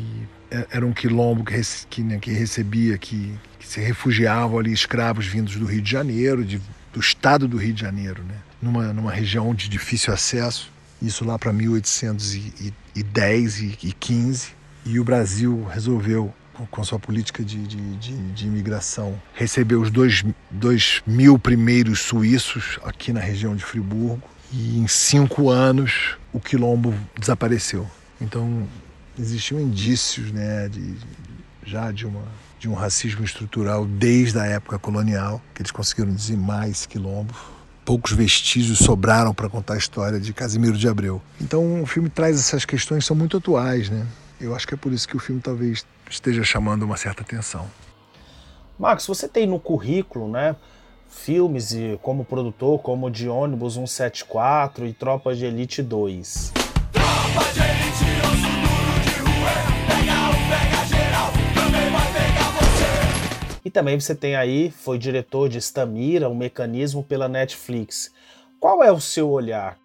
é, 0.52 0.68
era 0.72 0.86
um 0.86 0.94
quilombo 0.94 1.44
que, 1.44 1.60
que, 1.90 2.02
né, 2.02 2.20
que 2.20 2.32
recebia, 2.32 2.98
que, 2.98 3.34
que, 3.60 3.68
se 3.68 3.80
refugiavam 3.80 4.60
ali 4.60 4.72
escravos 4.72 5.26
vindos 5.26 5.56
do 5.56 5.66
Rio 5.66 5.82
de 5.82 5.92
Janeiro, 5.92 6.46
de, 6.46 6.62
do 6.94 7.00
estado 7.00 7.48
do 7.48 7.58
Rio 7.58 7.74
de 7.74 7.82
Janeiro, 7.82 8.24
né? 8.24 8.36
numa, 8.62 8.94
numa 8.94 9.12
região 9.12 9.54
de 9.54 9.70
difícil 9.70 10.14
acesso. 10.14 10.72
Isso 11.02 11.24
lá 11.24 11.40
para 11.40 11.54
1810 11.54 13.62
e 13.62 13.96
15. 13.98 14.50
E 14.86 15.00
o 15.00 15.04
Brasil 15.04 15.66
resolveu 15.72 16.34
com 16.68 16.84
sua 16.84 17.00
política 17.00 17.44
de, 17.44 17.58
de, 17.66 17.96
de, 17.98 18.18
de 18.32 18.48
imigração, 18.48 19.20
recebeu 19.34 19.82
os 19.82 19.90
dois, 19.90 20.24
dois 20.50 21.02
mil 21.06 21.38
primeiros 21.38 22.00
suíços 22.00 22.80
aqui 22.84 23.12
na 23.14 23.20
região 23.20 23.56
de 23.56 23.64
Friburgo 23.64 24.22
e 24.52 24.80
em 24.80 24.88
cinco 24.88 25.50
anos 25.50 26.18
o 26.34 26.40
quilombo 26.40 26.94
desapareceu. 27.18 27.90
Então 28.20 28.68
existiam 29.18 29.60
indícios 29.60 30.32
né, 30.32 30.70
de, 30.70 30.96
já 31.66 31.92
de, 31.92 32.06
uma, 32.06 32.24
de 32.60 32.70
um 32.70 32.74
racismo 32.74 33.24
estrutural 33.24 33.86
desde 33.86 34.40
a 34.40 34.46
época 34.46 34.80
colonial, 34.80 35.42
que 35.54 35.62
eles 35.62 35.72
conseguiram 35.72 36.14
dizimar 36.14 36.70
esse 36.70 36.88
quilombo 36.88 37.34
poucos 37.90 38.12
vestígios 38.12 38.78
sobraram 38.78 39.34
para 39.34 39.50
contar 39.50 39.74
a 39.74 39.78
história 39.78 40.20
de 40.20 40.32
Casimiro 40.32 40.78
de 40.78 40.88
Abreu. 40.88 41.20
Então 41.42 41.82
o 41.82 41.88
filme 41.88 42.08
traz 42.08 42.38
essas 42.38 42.64
questões 42.64 43.00
que 43.00 43.08
são 43.08 43.16
muito 43.16 43.36
atuais, 43.36 43.90
né? 43.90 44.06
Eu 44.40 44.56
acho 44.56 44.66
que 44.66 44.74
é 44.74 44.78
por 44.78 44.94
isso 44.94 45.08
que 45.08 45.18
o 45.18 45.20
filme 45.20 45.42
talvez 45.42 45.86
esteja 46.10 46.44
chamando 46.44 46.84
uma 46.84 46.96
certa 46.96 47.24
atenção. 47.24 47.70
Marcos, 48.78 49.06
você 49.06 49.28
tem 49.28 49.46
no 49.46 49.60
currículo, 49.60 50.30
né, 50.30 50.56
filmes 51.10 51.74
e 51.74 52.00
como 52.02 52.24
produtor, 52.24 52.80
como 52.80 53.12
de 53.12 53.28
ônibus 53.28 53.74
174 53.74 54.86
e 54.86 54.94
Tropa 54.94 55.36
de 55.36 55.44
Elite 55.44 55.84
2. 55.84 56.54
Tropa 56.94 57.54
de 57.54 57.60
Elite, 57.60 58.06
osso 58.24 58.50
duro 58.62 59.00
de 59.04 59.20
rua, 59.20 59.52
pega 59.88 60.30
um, 60.30 60.50
pega 60.50 60.86
geral, 60.86 61.32
também 61.54 61.92
vai 61.92 62.14
pegar 62.14 62.52
você. 62.52 63.60
E 63.66 63.70
também 63.70 64.00
você 64.00 64.16
tem 64.16 64.38
aí, 64.38 64.72
foi 64.72 64.98
diretor 64.98 65.50
de 65.50 65.58
Stamira, 65.58 66.30
um 66.30 66.36
mecanismo 66.36 67.04
pela 67.04 67.28
Netflix. 67.28 68.10
Qual 68.58 68.82
é 68.82 68.92
o 68.92 69.02
seu 69.02 69.30
olhar? 69.30 69.78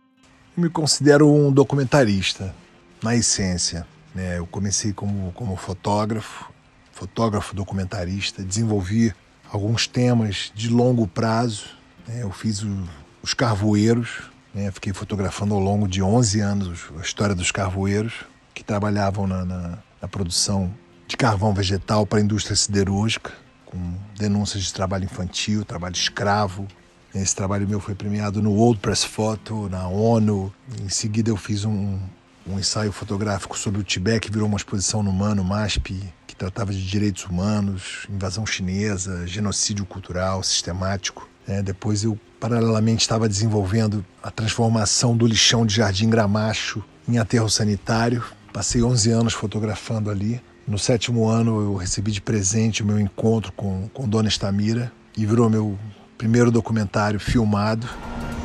Eu 0.57 0.63
me 0.63 0.71
considero 0.71 1.29
um 1.29 1.51
documentarista, 1.51 2.55
na 3.03 3.17
essência. 3.17 3.85
Né? 4.15 4.39
Eu 4.39 4.47
comecei 4.47 4.93
como, 4.93 5.33
como 5.33 5.57
fotógrafo, 5.57 6.51
fotógrafo 6.93 7.55
documentarista, 7.55 8.43
desenvolvi 8.43 9.13
alguns 9.51 9.87
temas 9.87 10.53
de 10.55 10.69
longo 10.69 11.07
prazo. 11.07 11.67
Né? 12.07 12.23
Eu 12.23 12.31
fiz 12.31 12.63
o, 12.63 12.89
os 13.23 13.35
carvoeiros, 13.35 14.23
né? 14.55 14.71
fiquei 14.71 14.93
fotografando 14.93 15.55
ao 15.55 15.61
longo 15.61 15.89
de 15.89 16.01
11 16.03 16.41
anos 16.41 16.85
a 16.97 17.03
história 17.03 17.35
dos 17.35 17.51
carvoeiros, 17.51 18.25
que 18.55 18.63
trabalhavam 18.63 19.27
na, 19.27 19.45
na, 19.45 19.79
na 20.01 20.09
produção 20.09 20.73
de 21.09 21.17
carvão 21.17 21.53
vegetal 21.53 22.07
para 22.07 22.21
a 22.21 22.23
indústria 22.23 22.57
siderúrgica, 22.57 23.33
com 23.67 23.95
denúncias 24.17 24.63
de 24.63 24.73
trabalho 24.73 25.05
infantil, 25.05 25.65
trabalho 25.65 25.95
escravo. 25.95 26.67
Esse 27.13 27.35
trabalho 27.35 27.69
meu 27.69 27.81
foi 27.81 27.95
premiado 27.95 28.43
no 28.43 28.53
World 28.53 28.81
Press 28.81 29.05
Photo, 29.05 29.69
na 29.69 29.87
ONU. 29.89 30.53
Em 30.81 30.89
seguida 30.89 31.31
eu 31.31 31.37
fiz 31.37 31.65
um, 31.65 31.99
um 32.47 32.59
ensaio 32.59 32.93
fotográfico 32.93 33.59
sobre 33.59 33.81
o 33.81 33.85
Tibete, 33.85 34.21
que 34.21 34.31
virou 34.31 34.47
uma 34.47 34.57
exposição 34.57 35.03
no 35.03 35.13
Mano 35.13 35.43
MASP, 35.43 36.03
que 36.27 36.37
tratava 36.37 36.73
de 36.73 36.87
direitos 36.87 37.25
humanos, 37.25 38.07
invasão 38.11 38.45
chinesa, 38.45 39.27
genocídio 39.27 39.87
cultural 39.87 40.43
sistemático. 40.43 41.29
É, 41.47 41.63
depois 41.63 42.05
eu, 42.05 42.19
paralelamente, 42.41 43.03
estava 43.03 43.29
desenvolvendo 43.29 44.05
a 44.23 44.31
transformação 44.31 45.17
do 45.17 45.27
lixão 45.27 45.65
de 45.65 45.77
Jardim 45.77 46.09
Gramacho 46.09 46.83
em 47.09 47.19
aterro 47.19 47.49
sanitário. 47.49 48.25
Passei 48.53 48.83
11 48.83 49.11
anos 49.11 49.33
fotografando 49.33 50.11
ali. 50.11 50.41
No 50.67 50.79
sétimo 50.79 51.29
ano 51.29 51.61
eu 51.61 51.77
recebi 51.77 52.11
de 52.11 52.23
presente 52.23 52.83
o 52.83 52.87
meu 52.87 52.99
encontro 52.99 53.53
com, 53.53 53.89
com 53.93 54.09
Dona 54.09 54.29
Estamira 54.29 54.91
e 55.17 55.27
virou 55.27 55.51
meu 55.51 55.79
primeiro 56.17 56.51
documentário 56.51 57.21
filmado. 57.21 57.87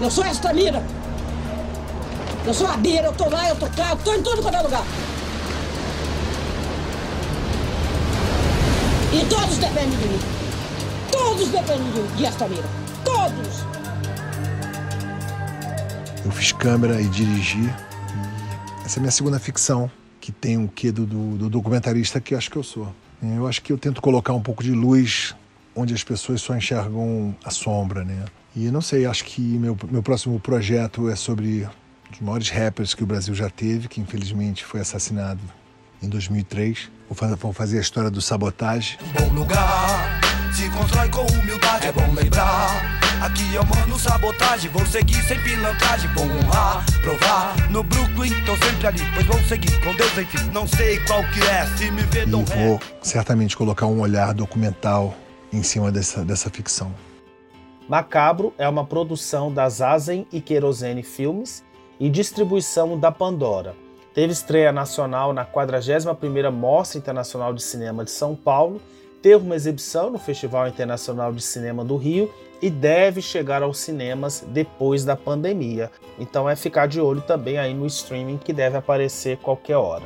Eu 0.01 0.11
sou 0.11 0.25
Estamira! 0.25 0.83
Eu 2.49 2.53
sou 2.55 2.65
a 2.65 2.75
Bira, 2.77 3.05
eu 3.05 3.13
tô 3.13 3.29
lá, 3.29 3.47
eu 3.47 3.55
tô 3.55 3.67
cá, 3.67 3.91
eu 3.91 3.97
tô 3.97 4.11
em 4.11 4.23
tudo 4.23 4.41
quanto 4.41 4.57
é 4.57 4.61
lugar. 4.63 4.83
E 9.13 9.25
todos 9.29 9.57
dependem 9.59 9.91
de 9.91 10.07
mim. 10.07 10.19
Todos 11.11 11.47
dependem 11.49 12.15
de, 12.17 12.25
esta 12.25 12.47
mira. 12.47 12.63
Todos! 13.05 13.63
Eu 16.25 16.31
fiz 16.31 16.51
câmera 16.51 16.99
e 16.99 17.07
dirigi. 17.09 17.71
Essa 18.83 18.97
é 18.97 18.99
a 18.99 19.01
minha 19.01 19.11
segunda 19.11 19.37
ficção, 19.37 19.91
que 20.19 20.31
tem 20.31 20.57
um 20.57 20.65
quê 20.65 20.91
do, 20.91 21.05
do, 21.05 21.37
do 21.37 21.49
documentarista 21.51 22.19
que 22.19 22.33
eu 22.33 22.37
acho 22.39 22.49
que 22.49 22.57
eu 22.57 22.63
sou. 22.63 22.91
Eu 23.21 23.45
acho 23.45 23.61
que 23.61 23.71
eu 23.71 23.77
tento 23.77 24.01
colocar 24.01 24.33
um 24.33 24.41
pouco 24.41 24.63
de 24.63 24.71
luz 24.71 25.35
onde 25.75 25.93
as 25.93 26.03
pessoas 26.03 26.41
só 26.41 26.55
enxergam 26.55 27.35
a 27.45 27.51
sombra, 27.51 28.03
né? 28.03 28.25
E 28.55 28.71
não 28.71 28.81
sei, 28.81 29.05
acho 29.05 29.23
que 29.23 29.39
meu, 29.39 29.77
meu 29.91 30.01
próximo 30.01 30.39
projeto 30.39 31.07
é 31.11 31.15
sobre 31.15 31.69
dos 32.09 32.19
maiores 32.21 32.49
rappers 32.49 32.93
que 32.93 33.03
o 33.03 33.05
Brasil 33.07 33.33
já 33.33 33.49
teve, 33.49 33.87
que 33.87 34.01
infelizmente 34.01 34.65
foi 34.65 34.79
assassinado 34.79 35.39
em 36.01 36.09
2003. 36.09 36.89
Vou 37.09 37.53
fazer 37.53 37.77
a 37.77 37.81
história 37.81 38.09
do 38.09 38.21
sabotagem. 38.21 38.97
Bom 39.19 39.33
lugar, 39.33 40.19
se 40.53 40.69
constrói 40.69 41.09
com 41.09 41.25
humildade, 41.25 41.87
é 41.87 41.91
bom 41.91 42.13
lembrar. 42.13 42.99
Aqui 43.21 43.53
eu 43.53 43.63
mando 43.65 43.99
sabotagem, 43.99 44.71
vou 44.71 44.85
seguir 44.85 45.21
sem 45.23 45.37
pilantragem, 45.41 46.09
vou 46.13 46.23
honrar, 46.23 46.85
provar. 47.01 47.69
No 47.69 47.83
Brooklyn, 47.83 48.31
tô 48.45 48.55
sempre 48.55 48.87
ali, 48.87 49.01
pois 49.13 49.25
vou 49.25 49.39
seguir 49.43 49.77
com 49.83 49.93
Deus, 49.93 50.17
enfim. 50.17 50.49
Não 50.53 50.65
sei 50.65 50.99
qual 50.99 51.21
que 51.25 51.41
é, 51.41 51.65
se 51.75 51.91
me 51.91 52.03
vê, 52.03 52.25
não 52.25 52.41
E 52.41 52.67
vou 52.67 52.79
certamente 53.01 53.57
colocar 53.57 53.87
um 53.87 53.99
olhar 53.99 54.33
documental 54.33 55.13
em 55.51 55.61
cima 55.63 55.91
dessa, 55.91 56.23
dessa 56.23 56.49
ficção. 56.49 56.93
Macabro 57.89 58.53
é 58.57 58.69
uma 58.69 58.85
produção 58.85 59.51
das 59.51 59.81
Azen 59.81 60.25
e 60.31 60.39
Querosene 60.39 61.03
Filmes 61.03 61.63
e 61.99 62.09
distribuição 62.09 62.97
da 62.97 63.11
Pandora. 63.11 63.75
Teve 64.13 64.31
estreia 64.31 64.71
nacional 64.71 65.33
na 65.33 65.45
41ª 65.45 66.49
Mostra 66.49 66.97
Internacional 66.97 67.53
de 67.53 67.61
Cinema 67.61 68.05
de 68.05 68.11
São 68.11 68.35
Paulo, 68.35 68.81
teve 69.21 69.43
uma 69.43 69.55
exibição 69.55 70.09
no 70.09 70.17
Festival 70.17 70.67
Internacional 70.67 71.33
de 71.33 71.41
Cinema 71.41 71.83
do 71.83 71.97
Rio 71.97 72.33
e 72.61 72.69
deve 72.69 73.21
chegar 73.21 73.61
aos 73.61 73.79
cinemas 73.79 74.45
depois 74.47 75.03
da 75.03 75.15
pandemia. 75.15 75.91
Então 76.17 76.49
é 76.49 76.55
ficar 76.55 76.87
de 76.87 77.01
olho 77.01 77.21
também 77.21 77.57
aí 77.57 77.73
no 77.73 77.85
streaming 77.85 78.37
que 78.37 78.53
deve 78.53 78.77
aparecer 78.77 79.37
qualquer 79.37 79.77
hora. 79.77 80.05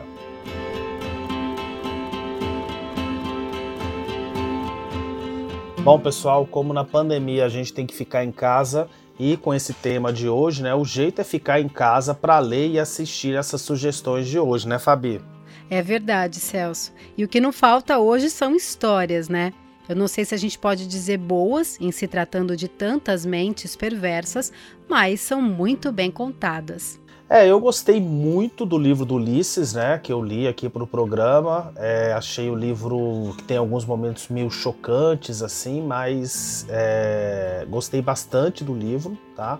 Bom, 5.83 5.99
pessoal, 5.99 6.45
como 6.45 6.73
na 6.73 6.85
pandemia 6.85 7.45
a 7.45 7.49
gente 7.49 7.73
tem 7.73 7.85
que 7.85 7.93
ficar 7.93 8.23
em 8.23 8.31
casa, 8.31 8.87
e 9.19 9.37
com 9.37 9.53
esse 9.53 9.73
tema 9.73 10.11
de 10.11 10.27
hoje, 10.27 10.63
né, 10.63 10.73
o 10.73 10.83
jeito 10.83 11.21
é 11.21 11.23
ficar 11.23 11.59
em 11.59 11.69
casa 11.69 12.13
para 12.13 12.39
ler 12.39 12.71
e 12.71 12.79
assistir 12.79 13.35
essas 13.35 13.61
sugestões 13.61 14.27
de 14.27 14.39
hoje, 14.39 14.67
né, 14.67 14.79
Fabi? 14.79 15.21
É 15.69 15.81
verdade, 15.81 16.37
Celso. 16.37 16.91
E 17.17 17.23
o 17.23 17.27
que 17.27 17.39
não 17.39 17.51
falta 17.51 17.99
hoje 17.99 18.29
são 18.29 18.55
histórias, 18.55 19.29
né? 19.29 19.53
Eu 19.87 19.95
não 19.95 20.07
sei 20.07 20.23
se 20.23 20.33
a 20.33 20.37
gente 20.37 20.57
pode 20.57 20.87
dizer 20.87 21.17
boas 21.17 21.77
em 21.79 21.91
se 21.91 22.07
tratando 22.07 22.55
de 22.55 22.67
tantas 22.67 23.25
mentes 23.25 23.75
perversas, 23.75 24.51
mas 24.87 25.19
são 25.19 25.41
muito 25.41 25.91
bem 25.91 26.09
contadas. 26.09 26.99
É, 27.29 27.47
eu 27.47 27.59
gostei 27.59 27.99
muito 27.99 28.65
do 28.65 28.77
livro 28.77 29.05
do 29.05 29.15
Ulisses, 29.15 29.73
né, 29.73 29.97
que 29.97 30.11
eu 30.11 30.21
li 30.21 30.47
aqui 30.47 30.69
para 30.69 30.83
o 30.83 30.87
programa. 30.87 31.71
É, 31.75 32.13
achei 32.13 32.49
o 32.49 32.55
livro 32.55 33.33
que 33.37 33.43
tem 33.43 33.57
alguns 33.57 33.85
momentos 33.85 34.27
meio 34.27 34.51
chocantes, 34.51 35.41
assim, 35.41 35.81
mas 35.81 36.65
é, 36.69 37.65
gostei 37.69 38.01
bastante 38.01 38.63
do 38.63 38.73
livro, 38.73 39.17
tá? 39.35 39.59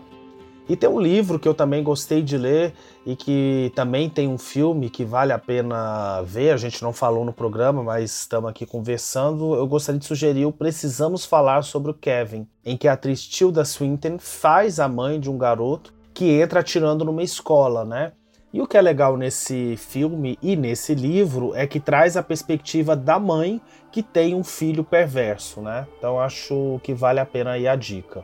E 0.67 0.77
tem 0.77 0.89
um 0.89 0.99
livro 0.99 1.37
que 1.37 1.47
eu 1.47 1.53
também 1.53 1.83
gostei 1.83 2.21
de 2.21 2.37
ler 2.37 2.73
e 3.05 3.17
que 3.17 3.71
também 3.75 4.09
tem 4.09 4.29
um 4.29 4.37
filme 4.37 4.89
que 4.89 5.03
vale 5.03 5.33
a 5.33 5.39
pena 5.39 6.21
ver. 6.21 6.51
A 6.51 6.57
gente 6.57 6.81
não 6.81 6.93
falou 6.93 7.25
no 7.25 7.33
programa, 7.33 7.83
mas 7.83 8.21
estamos 8.21 8.49
aqui 8.49 8.65
conversando. 8.65 9.55
Eu 9.55 9.67
gostaria 9.67 9.99
de 9.99 10.05
sugerir 10.05 10.45
o 10.45 10.53
Precisamos 10.53 11.25
Falar 11.25 11.63
sobre 11.63 11.91
o 11.91 11.93
Kevin, 11.93 12.47
em 12.63 12.77
que 12.77 12.87
a 12.87 12.93
atriz 12.93 13.25
Tilda 13.27 13.65
Swinton 13.65 14.17
faz 14.19 14.79
a 14.79 14.87
mãe 14.87 15.19
de 15.19 15.29
um 15.29 15.37
garoto 15.37 15.93
que 16.13 16.29
entra 16.29 16.59
atirando 16.59 17.03
numa 17.03 17.23
escola, 17.23 17.83
né? 17.83 18.13
E 18.53 18.61
o 18.61 18.67
que 18.67 18.77
é 18.77 18.81
legal 18.81 19.17
nesse 19.17 19.75
filme 19.77 20.37
e 20.39 20.55
nesse 20.55 20.93
livro 20.93 21.55
é 21.55 21.65
que 21.65 21.79
traz 21.79 22.15
a 22.15 22.21
perspectiva 22.21 22.95
da 22.95 23.17
mãe 23.17 23.59
que 23.91 24.03
tem 24.03 24.35
um 24.35 24.43
filho 24.43 24.83
perverso, 24.83 25.59
né? 25.59 25.87
Então 25.97 26.19
acho 26.19 26.79
que 26.83 26.93
vale 26.93 27.19
a 27.19 27.25
pena 27.25 27.53
aí 27.53 27.67
a 27.67 27.75
dica. 27.75 28.23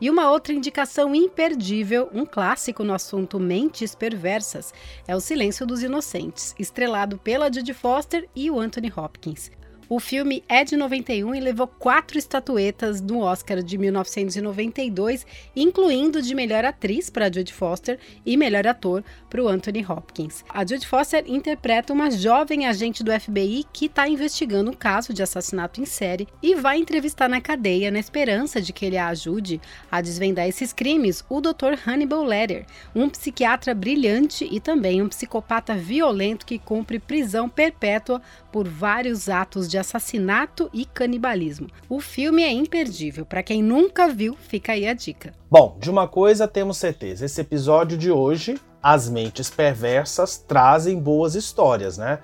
E 0.00 0.10
uma 0.10 0.30
outra 0.30 0.52
indicação 0.52 1.14
imperdível, 1.14 2.08
um 2.12 2.24
clássico 2.24 2.84
no 2.84 2.92
assunto 2.92 3.38
mentes 3.38 3.94
perversas, 3.94 4.72
é 5.06 5.14
O 5.14 5.20
Silêncio 5.20 5.66
dos 5.66 5.82
Inocentes, 5.82 6.54
estrelado 6.58 7.18
pela 7.18 7.52
Judy 7.52 7.74
Foster 7.74 8.28
e 8.34 8.50
o 8.50 8.58
Anthony 8.58 8.92
Hopkins. 8.96 9.50
O 9.90 9.98
filme 9.98 10.44
é 10.46 10.64
de 10.64 10.76
91 10.76 11.34
e 11.34 11.40
levou 11.40 11.66
quatro 11.66 12.18
estatuetas 12.18 13.00
no 13.00 13.20
Oscar 13.20 13.62
de 13.62 13.78
1992, 13.78 15.26
incluindo 15.56 16.20
de 16.20 16.34
melhor 16.34 16.62
atriz 16.62 17.08
para 17.08 17.32
Judy 17.32 17.54
Foster 17.54 17.98
e 18.26 18.36
melhor 18.36 18.66
ator 18.66 19.02
para 19.30 19.42
o 19.42 19.48
Anthony 19.48 19.82
Hopkins. 19.88 20.44
A 20.50 20.60
Judy 20.60 20.86
Foster 20.86 21.24
interpreta 21.26 21.94
uma 21.94 22.10
jovem 22.10 22.66
agente 22.66 23.02
do 23.02 23.18
FBI 23.18 23.64
que 23.72 23.86
está 23.86 24.06
investigando 24.06 24.70
um 24.70 24.74
caso 24.74 25.14
de 25.14 25.22
assassinato 25.22 25.80
em 25.80 25.86
série 25.86 26.28
e 26.42 26.54
vai 26.54 26.76
entrevistar 26.76 27.26
na 27.26 27.40
cadeia 27.40 27.90
na 27.90 27.98
esperança 27.98 28.60
de 28.60 28.74
que 28.74 28.84
ele 28.84 28.98
a 28.98 29.08
ajude 29.08 29.58
a 29.90 30.02
desvendar 30.02 30.46
esses 30.46 30.70
crimes 30.70 31.24
o 31.30 31.40
Dr. 31.40 31.78
Hannibal 31.86 32.24
Ledger, 32.24 32.66
um 32.94 33.08
psiquiatra 33.08 33.74
brilhante 33.74 34.46
e 34.50 34.60
também 34.60 35.00
um 35.00 35.08
psicopata 35.08 35.74
violento 35.74 36.44
que 36.44 36.58
cumpre 36.58 36.98
prisão 36.98 37.48
perpétua 37.48 38.20
por 38.52 38.68
vários 38.68 39.30
atos 39.30 39.66
de 39.78 39.80
assassinato 39.80 40.68
e 40.72 40.84
canibalismo. 40.84 41.68
O 41.88 42.00
filme 42.00 42.42
é 42.42 42.52
imperdível, 42.52 43.24
para 43.24 43.42
quem 43.42 43.62
nunca 43.62 44.08
viu, 44.08 44.36
fica 44.36 44.72
aí 44.72 44.86
a 44.86 44.92
dica. 44.92 45.32
Bom, 45.48 45.76
de 45.80 45.88
uma 45.88 46.08
coisa 46.08 46.48
temos 46.48 46.76
certeza: 46.76 47.24
esse 47.24 47.40
episódio 47.40 47.96
de 47.96 48.10
hoje, 48.10 48.58
as 48.82 49.08
mentes 49.08 49.48
perversas 49.48 50.36
trazem 50.36 50.98
boas 50.98 51.34
histórias, 51.34 51.96
né? 51.96 52.18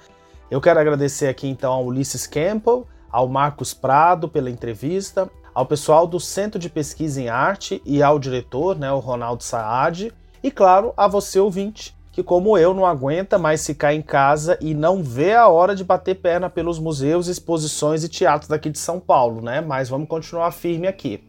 Eu 0.50 0.60
quero 0.60 0.80
agradecer 0.80 1.28
aqui 1.28 1.48
então 1.48 1.72
ao 1.72 1.86
Ulisses 1.86 2.26
Campbell, 2.26 2.86
ao 3.10 3.28
Marcos 3.28 3.72
Prado 3.72 4.28
pela 4.28 4.50
entrevista, 4.50 5.30
ao 5.54 5.64
pessoal 5.64 6.06
do 6.06 6.18
Centro 6.18 6.58
de 6.58 6.68
Pesquisa 6.68 7.20
em 7.20 7.28
Arte 7.28 7.80
e 7.84 8.02
ao 8.02 8.18
diretor, 8.18 8.76
né, 8.76 8.92
o 8.92 8.98
Ronaldo 8.98 9.42
Saad, 9.42 10.12
e 10.42 10.50
claro, 10.50 10.92
a 10.96 11.08
você 11.08 11.38
ouvinte, 11.38 11.96
que 12.14 12.22
como 12.22 12.56
eu 12.56 12.72
não 12.72 12.86
aguenta 12.86 13.36
mais 13.36 13.66
ficar 13.66 13.92
em 13.92 14.00
casa 14.00 14.56
e 14.60 14.72
não 14.72 15.02
vê 15.02 15.34
a 15.34 15.48
hora 15.48 15.74
de 15.74 15.82
bater 15.82 16.14
perna 16.14 16.48
pelos 16.48 16.78
museus, 16.78 17.26
exposições 17.26 18.04
e 18.04 18.08
teatros 18.08 18.48
daqui 18.48 18.70
de 18.70 18.78
São 18.78 19.00
Paulo, 19.00 19.42
né? 19.42 19.60
Mas 19.60 19.88
vamos 19.88 20.06
continuar 20.06 20.52
firme 20.52 20.86
aqui. 20.86 21.24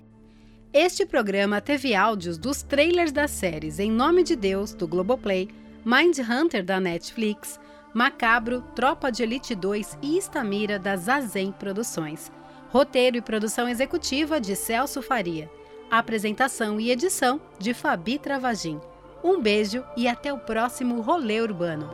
Este 0.71 1.04
programa 1.04 1.60
teve 1.60 1.95
áudios 1.95 2.38
dos 2.38 2.62
trailers 2.62 3.12
das 3.12 3.32
séries 3.32 3.80
Em 3.80 3.89
Nome 3.89 4.21
de 4.21 4.36
Deus, 4.36 4.76
do 4.76 4.88
Globoplay, 4.88 5.50
Mind 5.84 6.19
Hunter, 6.19 6.63
da 6.63 6.80
Netflix, 6.80 7.60
Macabro, 7.91 8.62
Tropa 8.76 9.12
de 9.12 9.24
Elite 9.24 9.56
2 9.56 9.98
e 10.04 10.19
Estamira, 10.19 10.78
da 10.78 10.95
Zazen 10.95 11.52
Produções. 11.52 12.32
Roteiro 12.69 13.17
e 13.17 13.21
produção 13.21 13.67
executiva 13.67 14.39
de 14.39 14.56
Celso 14.56 15.02
Faria. 15.02 15.50
Apresentação 15.89 16.80
e 16.80 16.91
edição 16.91 17.41
de 17.58 17.74
Fabi 17.74 18.19
Travagin. 18.19 18.80
Um 19.28 19.42
beijo 19.42 19.84
e 19.98 20.08
até 20.08 20.32
o 20.32 20.38
próximo 20.38 21.02
Rolê 21.02 21.42
Urbano. 21.42 21.90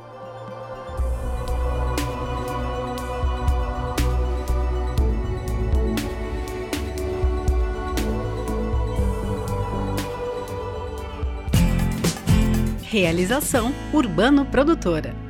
Realização 12.81 13.73
Urbano 13.93 14.45
Produtora. 14.45 15.20